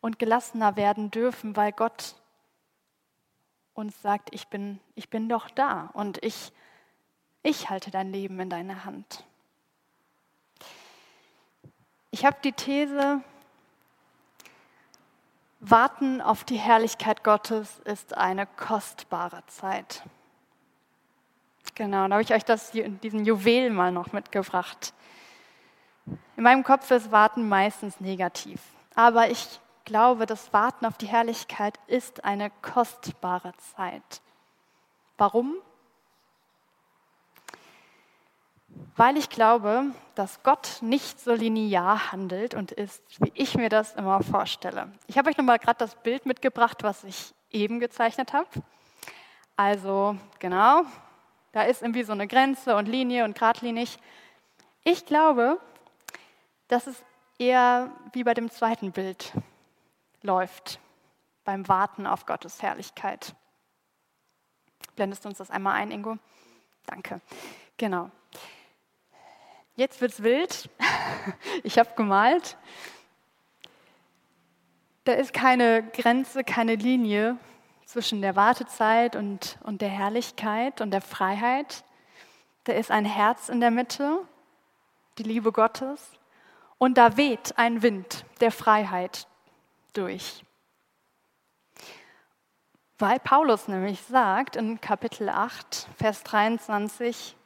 und 0.00 0.20
gelassener 0.20 0.76
werden 0.76 1.10
dürfen, 1.10 1.56
weil 1.56 1.72
Gott 1.72 2.14
uns 3.74 4.00
sagt, 4.02 4.32
ich 4.32 4.46
bin, 4.46 4.78
ich 4.94 5.10
bin 5.10 5.28
doch 5.28 5.50
da 5.50 5.90
und 5.94 6.24
ich, 6.24 6.52
ich 7.42 7.70
halte 7.70 7.90
dein 7.90 8.12
Leben 8.12 8.38
in 8.38 8.50
deiner 8.50 8.84
Hand. 8.84 9.24
Ich 12.14 12.26
habe 12.26 12.36
die 12.44 12.52
These, 12.52 13.22
Warten 15.60 16.20
auf 16.20 16.44
die 16.44 16.58
Herrlichkeit 16.58 17.24
Gottes 17.24 17.80
ist 17.86 18.18
eine 18.18 18.46
kostbare 18.46 19.42
Zeit. 19.46 20.02
Genau, 21.74 22.06
da 22.06 22.14
habe 22.14 22.22
ich 22.22 22.34
euch 22.34 22.44
das, 22.44 22.72
diesen 22.72 23.24
Juwel 23.24 23.70
mal 23.70 23.92
noch 23.92 24.12
mitgebracht. 24.12 24.92
In 26.36 26.42
meinem 26.42 26.64
Kopf 26.64 26.90
ist 26.90 27.10
Warten 27.12 27.48
meistens 27.48 27.98
negativ, 27.98 28.60
aber 28.94 29.30
ich 29.30 29.58
glaube, 29.86 30.26
das 30.26 30.52
Warten 30.52 30.84
auf 30.84 30.98
die 30.98 31.08
Herrlichkeit 31.08 31.80
ist 31.86 32.24
eine 32.24 32.50
kostbare 32.60 33.54
Zeit. 33.74 34.20
Warum? 35.16 35.54
Weil 38.96 39.16
ich 39.16 39.30
glaube, 39.30 39.86
dass 40.14 40.42
Gott 40.42 40.78
nicht 40.80 41.20
so 41.20 41.32
linear 41.32 42.12
handelt 42.12 42.54
und 42.54 42.72
ist, 42.72 43.02
wie 43.20 43.32
ich 43.34 43.56
mir 43.56 43.68
das 43.68 43.94
immer 43.94 44.22
vorstelle. 44.22 44.92
Ich 45.06 45.16
habe 45.18 45.30
euch 45.30 45.36
nochmal 45.36 45.58
gerade 45.58 45.78
das 45.78 45.94
Bild 45.94 46.26
mitgebracht, 46.26 46.82
was 46.82 47.04
ich 47.04 47.34
eben 47.50 47.80
gezeichnet 47.80 48.32
habe. 48.32 48.48
Also 49.56 50.16
genau, 50.38 50.82
da 51.52 51.62
ist 51.62 51.82
irgendwie 51.82 52.02
so 52.02 52.12
eine 52.12 52.26
Grenze 52.26 52.76
und 52.76 52.86
Linie 52.86 53.24
und 53.24 53.34
geradlinig. 53.34 53.98
Ich 54.84 55.06
glaube, 55.06 55.58
dass 56.68 56.86
es 56.86 57.02
eher 57.38 57.90
wie 58.12 58.24
bei 58.24 58.34
dem 58.34 58.50
zweiten 58.50 58.92
Bild 58.92 59.32
läuft, 60.22 60.80
beim 61.44 61.68
Warten 61.68 62.06
auf 62.06 62.26
Gottes 62.26 62.62
Herrlichkeit. 62.62 63.34
Blendest 64.96 65.24
du 65.24 65.28
uns 65.28 65.38
das 65.38 65.50
einmal 65.50 65.74
ein, 65.74 65.90
Ingo? 65.90 66.18
Danke. 66.86 67.20
Genau. 67.76 68.10
Jetzt 69.74 70.00
wird 70.00 70.12
es 70.12 70.22
wild. 70.22 70.70
Ich 71.62 71.78
habe 71.78 71.90
gemalt. 71.96 72.56
Da 75.04 75.12
ist 75.12 75.32
keine 75.32 75.82
Grenze, 75.82 76.42
keine 76.42 76.74
Linie 76.74 77.38
zwischen 77.84 78.22
der 78.22 78.34
Wartezeit 78.34 79.14
und, 79.14 79.58
und 79.62 79.80
der 79.82 79.88
Herrlichkeit 79.88 80.80
und 80.80 80.90
der 80.90 81.00
Freiheit. 81.00 81.84
Da 82.64 82.72
ist 82.72 82.90
ein 82.90 83.04
Herz 83.04 83.48
in 83.48 83.60
der 83.60 83.70
Mitte, 83.70 84.18
die 85.18 85.22
Liebe 85.22 85.52
Gottes. 85.52 86.10
Und 86.78 86.98
da 86.98 87.16
weht 87.16 87.56
ein 87.56 87.82
Wind 87.82 88.24
der 88.40 88.50
Freiheit 88.50 89.28
durch. 89.92 90.44
Weil 92.98 93.20
Paulus 93.20 93.68
nämlich 93.68 94.02
sagt 94.02 94.56
in 94.56 94.80
Kapitel 94.80 95.28
8, 95.28 95.88
Vers 95.96 96.24
23, 96.24 97.36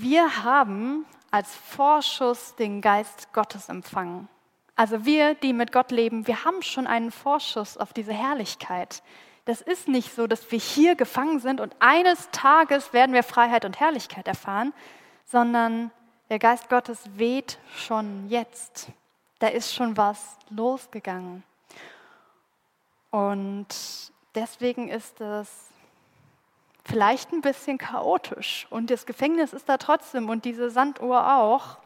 wir 0.00 0.44
haben 0.44 1.06
als 1.30 1.54
Vorschuss 1.54 2.54
den 2.54 2.80
Geist 2.80 3.32
Gottes 3.32 3.68
empfangen. 3.68 4.28
Also 4.76 5.04
wir, 5.04 5.34
die 5.34 5.52
mit 5.52 5.72
Gott 5.72 5.90
leben, 5.90 6.26
wir 6.26 6.44
haben 6.44 6.62
schon 6.62 6.86
einen 6.86 7.10
Vorschuss 7.10 7.76
auf 7.76 7.92
diese 7.92 8.12
Herrlichkeit. 8.12 9.02
Das 9.44 9.60
ist 9.60 9.88
nicht 9.88 10.14
so, 10.14 10.26
dass 10.26 10.52
wir 10.52 10.58
hier 10.58 10.94
gefangen 10.94 11.40
sind 11.40 11.60
und 11.60 11.74
eines 11.80 12.30
Tages 12.30 12.92
werden 12.92 13.12
wir 13.12 13.22
Freiheit 13.24 13.64
und 13.64 13.80
Herrlichkeit 13.80 14.28
erfahren, 14.28 14.72
sondern 15.24 15.90
der 16.28 16.38
Geist 16.38 16.68
Gottes 16.68 17.00
weht 17.16 17.58
schon 17.74 18.28
jetzt. 18.28 18.88
Da 19.40 19.48
ist 19.48 19.74
schon 19.74 19.96
was 19.96 20.36
losgegangen. 20.50 21.42
Und 23.10 23.68
deswegen 24.34 24.88
ist 24.88 25.20
es 25.20 25.67
vielleicht 26.88 27.32
ein 27.32 27.42
bisschen 27.42 27.78
chaotisch 27.78 28.66
und 28.70 28.90
das 28.90 29.06
Gefängnis 29.06 29.52
ist 29.52 29.68
da 29.68 29.76
trotzdem 29.76 30.28
und 30.28 30.44
diese 30.44 30.70
Sanduhr 30.70 31.36
auch. 31.36 31.78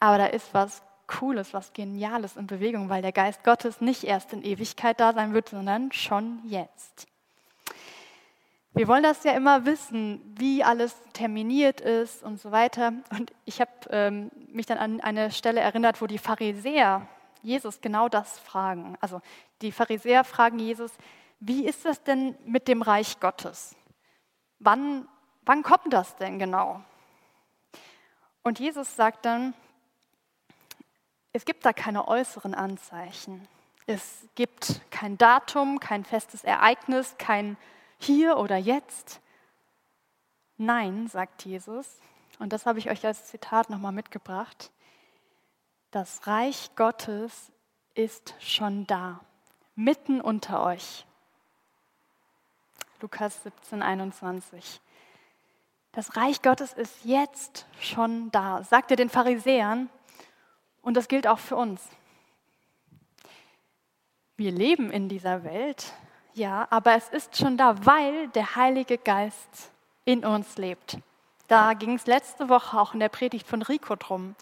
Aber 0.00 0.18
da 0.18 0.26
ist 0.26 0.52
was 0.54 0.82
Cooles, 1.06 1.54
was 1.54 1.72
Geniales 1.72 2.36
in 2.36 2.46
Bewegung, 2.46 2.88
weil 2.88 3.02
der 3.02 3.12
Geist 3.12 3.44
Gottes 3.44 3.80
nicht 3.80 4.04
erst 4.04 4.32
in 4.32 4.42
Ewigkeit 4.42 4.98
da 4.98 5.12
sein 5.12 5.34
wird, 5.34 5.50
sondern 5.50 5.92
schon 5.92 6.40
jetzt. 6.44 7.06
Wir 8.72 8.88
wollen 8.88 9.02
das 9.02 9.24
ja 9.24 9.32
immer 9.32 9.64
wissen, 9.64 10.20
wie 10.36 10.62
alles 10.62 10.94
terminiert 11.14 11.80
ist 11.80 12.22
und 12.22 12.38
so 12.38 12.52
weiter. 12.52 12.92
Und 13.10 13.32
ich 13.46 13.60
habe 13.60 13.70
ähm, 13.88 14.30
mich 14.52 14.66
dann 14.66 14.76
an 14.76 15.00
eine 15.00 15.30
Stelle 15.30 15.60
erinnert, 15.60 16.02
wo 16.02 16.06
die 16.06 16.18
Pharisäer 16.18 17.06
Jesus 17.42 17.80
genau 17.80 18.08
das 18.10 18.38
fragen. 18.38 18.98
Also 19.00 19.22
die 19.62 19.72
Pharisäer 19.72 20.24
fragen 20.24 20.58
Jesus, 20.58 20.92
wie 21.40 21.66
ist 21.66 21.84
das 21.84 22.02
denn 22.02 22.36
mit 22.44 22.68
dem 22.68 22.82
Reich 22.82 23.20
Gottes? 23.20 23.74
Wann, 24.58 25.08
wann 25.42 25.62
kommt 25.62 25.92
das 25.92 26.16
denn 26.16 26.38
genau? 26.38 26.82
Und 28.42 28.58
Jesus 28.58 28.96
sagt 28.96 29.24
dann, 29.24 29.54
es 31.32 31.44
gibt 31.44 31.66
da 31.66 31.72
keine 31.72 32.08
äußeren 32.08 32.54
Anzeichen. 32.54 33.46
Es 33.86 34.26
gibt 34.34 34.80
kein 34.90 35.18
Datum, 35.18 35.80
kein 35.80 36.04
festes 36.04 36.44
Ereignis, 36.44 37.16
kein 37.18 37.56
Hier 37.98 38.38
oder 38.38 38.56
Jetzt. 38.56 39.20
Nein, 40.56 41.08
sagt 41.08 41.44
Jesus, 41.44 41.98
und 42.38 42.52
das 42.52 42.66
habe 42.66 42.78
ich 42.78 42.90
euch 42.90 43.04
als 43.04 43.26
Zitat 43.26 43.68
nochmal 43.68 43.92
mitgebracht, 43.92 44.70
das 45.90 46.26
Reich 46.26 46.70
Gottes 46.76 47.52
ist 47.94 48.34
schon 48.40 48.86
da, 48.86 49.20
mitten 49.74 50.20
unter 50.20 50.64
euch. 50.64 51.06
Lukas 53.00 53.42
17, 53.42 53.82
21. 53.82 54.80
Das 55.92 56.16
Reich 56.16 56.40
Gottes 56.40 56.72
ist 56.72 57.04
jetzt 57.04 57.66
schon 57.80 58.30
da, 58.30 58.62
sagt 58.62 58.90
er 58.90 58.96
den 58.96 59.10
Pharisäern. 59.10 59.90
Und 60.82 60.94
das 60.96 61.08
gilt 61.08 61.26
auch 61.26 61.38
für 61.38 61.56
uns. 61.56 61.82
Wir 64.36 64.50
leben 64.50 64.90
in 64.90 65.08
dieser 65.08 65.44
Welt, 65.44 65.92
ja, 66.34 66.66
aber 66.70 66.94
es 66.94 67.08
ist 67.08 67.36
schon 67.36 67.56
da, 67.56 67.84
weil 67.84 68.28
der 68.28 68.56
Heilige 68.56 68.98
Geist 68.98 69.70
in 70.04 70.24
uns 70.24 70.56
lebt. 70.56 70.98
Da 71.48 71.74
ging 71.74 71.94
es 71.94 72.06
letzte 72.06 72.48
Woche 72.48 72.78
auch 72.78 72.94
in 72.94 73.00
der 73.00 73.08
Predigt 73.08 73.46
von 73.46 73.62
Rico 73.62 73.96
drum, 73.96 74.36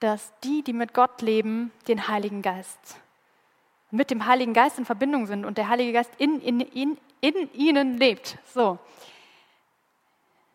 dass 0.00 0.32
die, 0.44 0.62
die 0.62 0.72
mit 0.72 0.94
Gott 0.94 1.20
leben, 1.22 1.72
den 1.88 2.06
Heiligen 2.08 2.42
Geist 2.42 3.00
mit 3.90 4.10
dem 4.10 4.26
Heiligen 4.26 4.52
Geist 4.52 4.78
in 4.78 4.84
Verbindung 4.84 5.26
sind 5.26 5.44
und 5.44 5.58
der 5.58 5.68
Heilige 5.68 5.92
Geist 5.92 6.10
in, 6.18 6.40
in, 6.40 6.60
in, 6.60 6.98
in 7.20 7.52
ihnen 7.52 7.98
lebt. 7.98 8.38
So. 8.54 8.78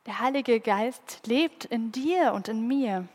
Der 0.06 0.19
Heilige 0.19 0.60
Geist 0.60 1.21
lebt 1.26 1.65
in 1.65 1.91
dir 1.91 2.34
und 2.34 2.47
in 2.47 2.67
mir. 2.67 3.08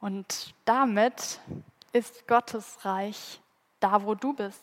Und 0.00 0.54
damit 0.64 1.40
ist 1.92 2.26
Gottes 2.28 2.84
Reich 2.84 3.40
da, 3.80 4.04
wo 4.04 4.14
du 4.14 4.32
bist. 4.32 4.62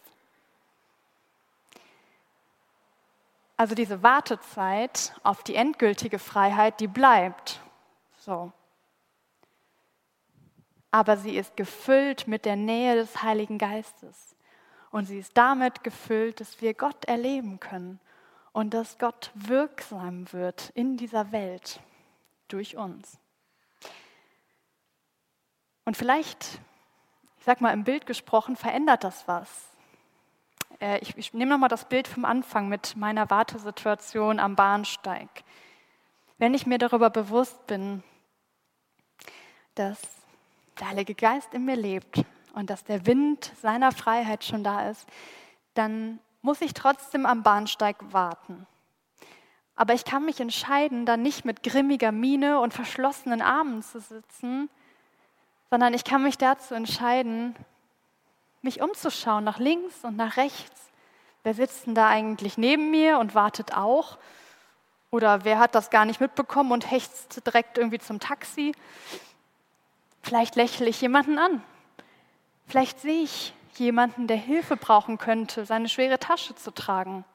Also 3.58 3.74
diese 3.74 4.04
Wartezeit 4.04 5.14
auf 5.24 5.44
die 5.44 5.56
endgültige 5.56 6.20
Freiheit, 6.20 6.80
die 6.80 6.88
bleibt. 6.88 7.62
So. 8.20 8.52
aber 10.96 11.18
sie 11.18 11.36
ist 11.36 11.58
gefüllt 11.58 12.26
mit 12.26 12.46
der 12.46 12.56
Nähe 12.56 12.96
des 12.96 13.22
Heiligen 13.22 13.58
Geistes. 13.58 14.35
Und 14.91 15.06
sie 15.06 15.19
ist 15.19 15.36
damit 15.38 15.84
gefüllt, 15.84 16.39
dass 16.39 16.62
wir 16.62 16.74
Gott 16.74 17.06
erleben 17.06 17.60
können 17.60 18.00
und 18.54 18.74
dass 18.74 18.98
Gott 18.98 19.32
wirksam 19.34 20.32
wird 20.32 20.71
in 20.76 20.98
dieser 20.98 21.32
Welt 21.32 21.82
durch 22.48 22.78
uns. 22.78 23.19
Und 25.84 25.98
vielleicht, 25.98 26.60
ich 27.38 27.43
sag 27.43 27.62
mal 27.62 27.74
im 27.74 27.84
Bild 27.84 28.06
gesprochen, 28.06 28.56
verändert 28.56 29.04
das 29.04 29.28
was. 29.28 29.67
Äh, 30.80 31.00
ich, 31.00 31.17
ich 31.17 31.34
nehme 31.34 31.52
nochmal 31.52 31.69
das 31.69 31.86
Bild 31.86 32.08
vom 32.08 32.26
Anfang 32.26 32.69
mit 32.69 32.95
meiner 32.95 33.30
Wartesituation 33.30 34.39
am 34.39 34.56
Bahnsteig. 34.56 35.30
Wenn 36.38 36.54
ich 36.54 36.65
mir 36.65 36.78
darüber 36.78 37.10
bewusst 37.10 37.67
bin, 37.67 38.04
dass 39.76 40.02
der 40.80 40.89
Heilige 40.89 41.15
Geist 41.15 41.54
in 41.54 41.65
mir 41.65 41.76
lebt 41.76 42.24
und 42.56 42.70
dass 42.70 42.84
der 42.84 43.06
Wind 43.06 43.52
seiner 43.62 43.91
Freiheit 43.91 44.44
schon 44.44 44.63
da 44.63 44.89
ist, 44.89 45.06
dann 45.74 46.20
muss 46.41 46.62
ich 46.62 46.74
trotzdem 46.74 47.26
am 47.26 47.44
Bahnsteig 47.44 47.98
warten. 48.12 48.65
Aber 49.76 49.94
ich 49.94 50.06
kann 50.06 50.24
mich 50.24 50.39
entscheiden, 50.39 51.06
da 51.06 51.18
nicht 51.18 51.44
mit 51.44 51.63
grimmiger 51.63 52.13
Miene 52.13 52.62
und 52.62 52.74
verschlossenen 52.74 53.41
Armen 53.41 53.84
zu 53.84 54.00
sitzen, 54.00 54.70
sondern 55.70 55.94
ich 55.94 56.06
kann 56.06 56.24
mich 56.24 56.38
dazu 56.38 56.74
entscheiden, 56.74 57.56
mich 58.62 58.82
umzuschauen 58.82 59.44
nach 59.44 59.60
links 59.60 60.06
und 60.06 60.15
nach 60.15 60.38
rechts. 60.38 60.89
Wer 61.44 61.54
sitzt 61.54 61.88
denn 61.88 61.96
da 61.96 62.08
eigentlich 62.08 62.58
neben 62.58 62.89
mir 62.89 63.20
und 63.20 63.36
wartet 63.36 63.76
auch? 63.76 64.18
Oder 65.12 65.44
wer 65.44 65.60
hat 65.60 65.76
das 65.76 65.89
gar 65.89 66.06
nicht 66.06 66.22
mitbekommen 66.22 66.72
und 66.72 66.89
hechtzt 66.89 67.46
direkt 67.46 67.78
irgendwie 67.78 68.00
zum 68.00 68.20
Taxi? 68.20 68.74
Vielleicht 70.24 70.56
lächle 70.56 70.88
ich 70.88 71.02
jemanden 71.02 71.38
an. 71.38 71.62
Vielleicht 72.67 72.99
sehe 72.99 73.23
ich 73.23 73.54
jemanden, 73.75 74.28
der 74.28 74.38
Hilfe 74.38 74.78
brauchen 74.78 75.17
könnte, 75.17 75.65
seine 75.65 75.89
schwere 75.89 76.19
Tasche 76.19 76.56
zu 76.56 76.71
tragen. 76.71 77.25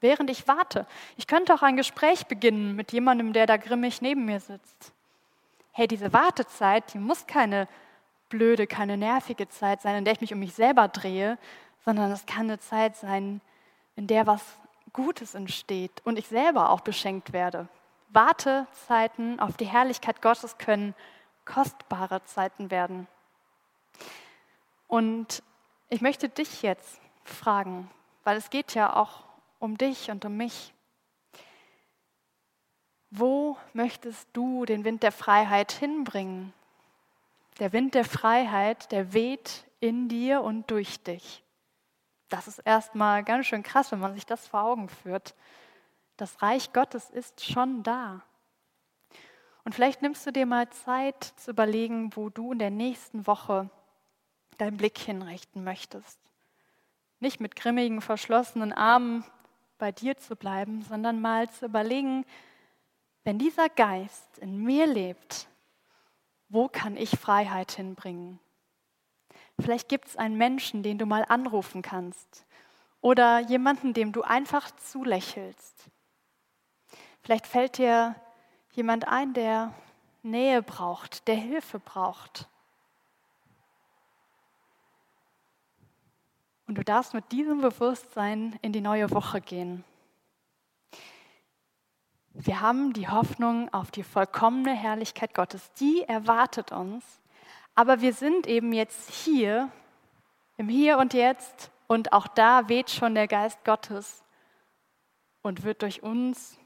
Während 0.00 0.30
ich 0.30 0.46
warte. 0.46 0.86
Ich 1.16 1.26
könnte 1.26 1.54
auch 1.54 1.62
ein 1.62 1.76
Gespräch 1.76 2.26
beginnen 2.26 2.76
mit 2.76 2.92
jemandem, 2.92 3.32
der 3.32 3.46
da 3.46 3.56
grimmig 3.56 4.00
neben 4.00 4.24
mir 4.24 4.40
sitzt. 4.40 4.92
Hey, 5.72 5.88
diese 5.88 6.12
Wartezeit, 6.12 6.94
die 6.94 6.98
muss 6.98 7.26
keine 7.26 7.68
blöde, 8.28 8.66
keine 8.66 8.96
nervige 8.96 9.48
Zeit 9.48 9.82
sein, 9.82 9.96
in 9.96 10.04
der 10.04 10.14
ich 10.14 10.20
mich 10.20 10.32
um 10.32 10.40
mich 10.40 10.54
selber 10.54 10.88
drehe, 10.88 11.38
sondern 11.84 12.10
es 12.10 12.26
kann 12.26 12.42
eine 12.42 12.58
Zeit 12.58 12.96
sein, 12.96 13.40
in 13.96 14.06
der 14.06 14.26
was 14.26 14.42
Gutes 14.92 15.34
entsteht 15.34 16.02
und 16.04 16.18
ich 16.18 16.28
selber 16.28 16.70
auch 16.70 16.80
beschenkt 16.80 17.32
werde. 17.32 17.68
Wartezeiten 18.10 19.38
auf 19.40 19.56
die 19.56 19.66
Herrlichkeit 19.66 20.22
Gottes 20.22 20.58
können 20.58 20.94
kostbare 21.44 22.22
Zeiten 22.24 22.70
werden. 22.70 23.06
Und 24.88 25.42
ich 25.90 26.00
möchte 26.00 26.28
dich 26.28 26.62
jetzt 26.62 27.00
fragen, 27.22 27.88
weil 28.24 28.36
es 28.36 28.50
geht 28.50 28.74
ja 28.74 28.96
auch 28.96 29.24
um 29.60 29.78
dich 29.78 30.10
und 30.10 30.24
um 30.24 30.36
mich. 30.36 30.74
Wo 33.10 33.56
möchtest 33.74 34.28
du 34.32 34.64
den 34.64 34.84
Wind 34.84 35.02
der 35.02 35.12
Freiheit 35.12 35.72
hinbringen? 35.72 36.52
Der 37.58 37.72
Wind 37.72 37.94
der 37.94 38.04
Freiheit, 38.04 38.90
der 38.90 39.12
weht 39.12 39.64
in 39.80 40.08
dir 40.08 40.42
und 40.42 40.70
durch 40.70 41.02
dich. 41.02 41.42
Das 42.28 42.48
ist 42.48 42.58
erstmal 42.58 43.24
ganz 43.24 43.46
schön 43.46 43.62
krass, 43.62 43.92
wenn 43.92 44.00
man 44.00 44.14
sich 44.14 44.26
das 44.26 44.46
vor 44.46 44.62
Augen 44.62 44.88
führt. 44.88 45.34
Das 46.16 46.42
Reich 46.42 46.72
Gottes 46.72 47.10
ist 47.10 47.44
schon 47.44 47.82
da. 47.82 48.22
Und 49.64 49.74
vielleicht 49.74 50.02
nimmst 50.02 50.26
du 50.26 50.32
dir 50.32 50.46
mal 50.46 50.68
Zeit 50.70 51.22
zu 51.36 51.50
überlegen, 51.50 52.14
wo 52.16 52.30
du 52.30 52.52
in 52.52 52.58
der 52.58 52.70
nächsten 52.70 53.26
Woche 53.26 53.70
deinen 54.58 54.76
Blick 54.76 54.98
hinrichten 54.98 55.64
möchtest. 55.64 56.18
Nicht 57.20 57.40
mit 57.40 57.56
grimmigen, 57.56 58.00
verschlossenen 58.00 58.72
Armen 58.72 59.24
bei 59.78 59.92
dir 59.92 60.16
zu 60.18 60.36
bleiben, 60.36 60.82
sondern 60.82 61.20
mal 61.20 61.50
zu 61.50 61.66
überlegen, 61.66 62.24
wenn 63.24 63.38
dieser 63.38 63.68
Geist 63.68 64.38
in 64.38 64.58
mir 64.62 64.86
lebt, 64.86 65.48
wo 66.48 66.68
kann 66.68 66.96
ich 66.96 67.10
Freiheit 67.10 67.72
hinbringen? 67.72 68.38
Vielleicht 69.60 69.88
gibt 69.88 70.08
es 70.08 70.16
einen 70.16 70.36
Menschen, 70.36 70.82
den 70.82 70.98
du 70.98 71.06
mal 71.06 71.24
anrufen 71.28 71.82
kannst 71.82 72.46
oder 73.00 73.40
jemanden, 73.40 73.92
dem 73.92 74.12
du 74.12 74.22
einfach 74.22 74.70
zulächelst. 74.76 75.90
Vielleicht 77.22 77.46
fällt 77.46 77.78
dir 77.78 78.14
jemand 78.72 79.06
ein, 79.06 79.34
der 79.34 79.74
Nähe 80.22 80.62
braucht, 80.62 81.28
der 81.28 81.34
Hilfe 81.36 81.78
braucht. 81.78 82.48
Und 86.68 86.76
du 86.76 86.84
darfst 86.84 87.14
mit 87.14 87.32
diesem 87.32 87.62
Bewusstsein 87.62 88.58
in 88.60 88.72
die 88.72 88.82
neue 88.82 89.10
Woche 89.10 89.40
gehen. 89.40 89.84
Wir 92.34 92.60
haben 92.60 92.92
die 92.92 93.08
Hoffnung 93.08 93.72
auf 93.72 93.90
die 93.90 94.02
vollkommene 94.04 94.74
Herrlichkeit 94.74 95.34
Gottes. 95.34 95.72
Die 95.80 96.02
erwartet 96.02 96.70
uns. 96.70 97.04
Aber 97.74 98.00
wir 98.02 98.12
sind 98.12 98.46
eben 98.46 98.72
jetzt 98.72 99.10
hier, 99.10 99.70
im 100.58 100.68
Hier 100.68 100.98
und 100.98 101.14
Jetzt. 101.14 101.70
Und 101.86 102.12
auch 102.12 102.28
da 102.28 102.68
weht 102.68 102.90
schon 102.90 103.14
der 103.14 103.28
Geist 103.28 103.64
Gottes 103.64 104.22
und 105.40 105.64
wird 105.64 105.80
durch 105.80 106.02
uns 106.02 106.58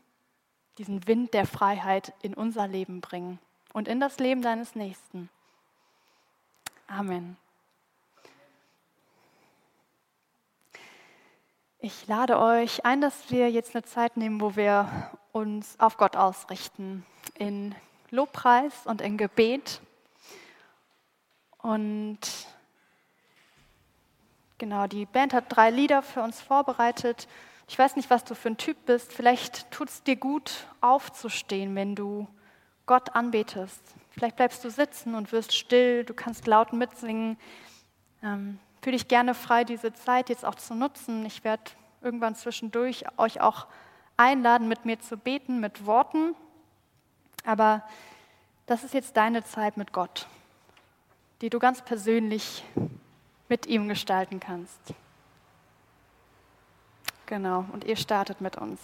diesen 0.79 1.07
Wind 1.07 1.33
der 1.33 1.47
Freiheit 1.47 2.13
in 2.23 2.35
unser 2.35 2.67
Leben 2.67 3.01
bringen 3.01 3.39
und 3.73 3.87
in 3.87 4.01
das 4.01 4.19
Leben 4.19 4.43
deines 4.43 4.75
Nächsten. 4.75 5.31
Amen. 6.89 7.37
Ich 11.85 12.07
lade 12.07 12.39
euch 12.39 12.85
ein, 12.87 13.01
dass 13.01 13.29
wir 13.33 13.51
jetzt 13.51 13.75
eine 13.75 13.83
Zeit 13.83 14.17
nehmen, 14.17 14.41
wo 14.41 14.55
wir 14.55 15.11
uns 15.33 15.75
auf 15.81 15.97
Gott 15.97 16.15
ausrichten, 16.15 17.05
in 17.35 17.75
Lobpreis 18.11 18.87
und 18.87 19.01
in 19.01 19.19
Gebet. 19.19 19.81
Und 21.59 22.21
genau, 24.59 24.87
die 24.87 25.07
Band 25.07 25.35
hat 25.35 25.47
drei 25.49 25.71
Lieder 25.71 26.03
für 26.03 26.23
uns 26.23 26.41
vorbereitet. 26.41 27.27
Ich 27.67 27.77
weiß 27.77 27.97
nicht, 27.97 28.11
was 28.11 28.23
du 28.23 28.37
für 28.37 28.51
ein 28.51 28.59
Typ 28.59 28.77
bist. 28.87 29.13
Vielleicht 29.13 29.69
tut 29.73 29.89
es 29.89 30.05
dir 30.05 30.15
gut, 30.15 30.69
aufzustehen, 30.81 31.75
wenn 31.75 31.97
du 31.97 32.29
Gott 32.87 33.17
anbetest. 33.17 33.83
Vielleicht 34.11 34.37
bleibst 34.37 34.63
du 34.63 34.71
sitzen 34.71 35.17
und 35.17 35.33
wirst 35.33 35.53
still. 35.53 36.05
Du 36.05 36.15
kannst 36.15 36.47
laut 36.47 36.73
mitsingen. 36.73 37.37
Ähm, 38.23 38.61
fühl 38.83 38.93
dich 38.93 39.09
gerne 39.09 39.35
frei, 39.35 39.65
diese 39.65 39.93
Zeit 39.95 40.29
jetzt 40.29 40.45
auch 40.45 40.57
zu 40.57 40.75
nutzen. 40.75 41.25
Ich 41.25 41.45
werde 41.45 41.63
irgendwann 42.03 42.35
zwischendurch 42.35 43.05
euch 43.17 43.41
auch 43.41 43.67
einladen, 44.17 44.69
mit 44.69 44.85
mir 44.85 44.99
zu 45.01 45.17
beten, 45.17 45.61
mit 45.61 45.87
Worten. 45.87 46.35
Aber 47.45 47.83
das 48.67 48.85
ist 48.85 48.93
jetzt 48.93 49.17
deine 49.17 49.45
Zeit 49.45 49.77
mit 49.77 49.93
Gott, 49.93 50.27
die 51.41 51.51
du 51.51 51.59
ganz 51.59 51.83
persönlich 51.83 52.65
mit 53.49 53.67
ihm 53.67 53.89
gestalten 53.89 54.41
kannst. 54.41 54.81
Genau, 57.27 57.65
und 57.73 57.85
ihr 57.85 57.97
startet 57.97 58.41
mit 58.41 58.57
uns. 58.57 58.81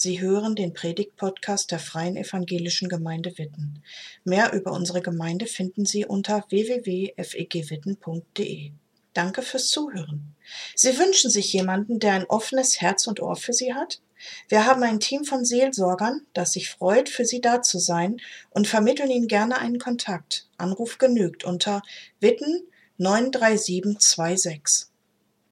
Sie 0.00 0.20
hören 0.20 0.54
den 0.54 0.74
Predigt-Podcast 0.74 1.72
der 1.72 1.80
Freien 1.80 2.16
Evangelischen 2.16 2.88
Gemeinde 2.88 3.36
Witten. 3.36 3.82
Mehr 4.22 4.52
über 4.52 4.70
unsere 4.70 5.02
Gemeinde 5.02 5.46
finden 5.46 5.86
Sie 5.86 6.06
unter 6.06 6.44
www.fegwitten.de. 6.50 8.70
Danke 9.12 9.42
fürs 9.42 9.66
Zuhören. 9.66 10.36
Sie 10.76 10.96
wünschen 10.96 11.30
sich 11.30 11.52
jemanden, 11.52 11.98
der 11.98 12.12
ein 12.12 12.26
offenes 12.26 12.80
Herz 12.80 13.08
und 13.08 13.18
Ohr 13.18 13.34
für 13.34 13.52
Sie 13.52 13.74
hat? 13.74 14.00
Wir 14.48 14.66
haben 14.66 14.84
ein 14.84 15.00
Team 15.00 15.24
von 15.24 15.44
Seelsorgern, 15.44 16.20
das 16.32 16.52
sich 16.52 16.70
freut, 16.70 17.08
für 17.08 17.24
Sie 17.24 17.40
da 17.40 17.60
zu 17.60 17.80
sein 17.80 18.20
und 18.50 18.68
vermitteln 18.68 19.10
Ihnen 19.10 19.26
gerne 19.26 19.58
einen 19.58 19.80
Kontakt. 19.80 20.46
Anruf 20.58 20.98
genügt 20.98 21.42
unter 21.42 21.82
Witten 22.20 22.62
93726. 22.98 24.90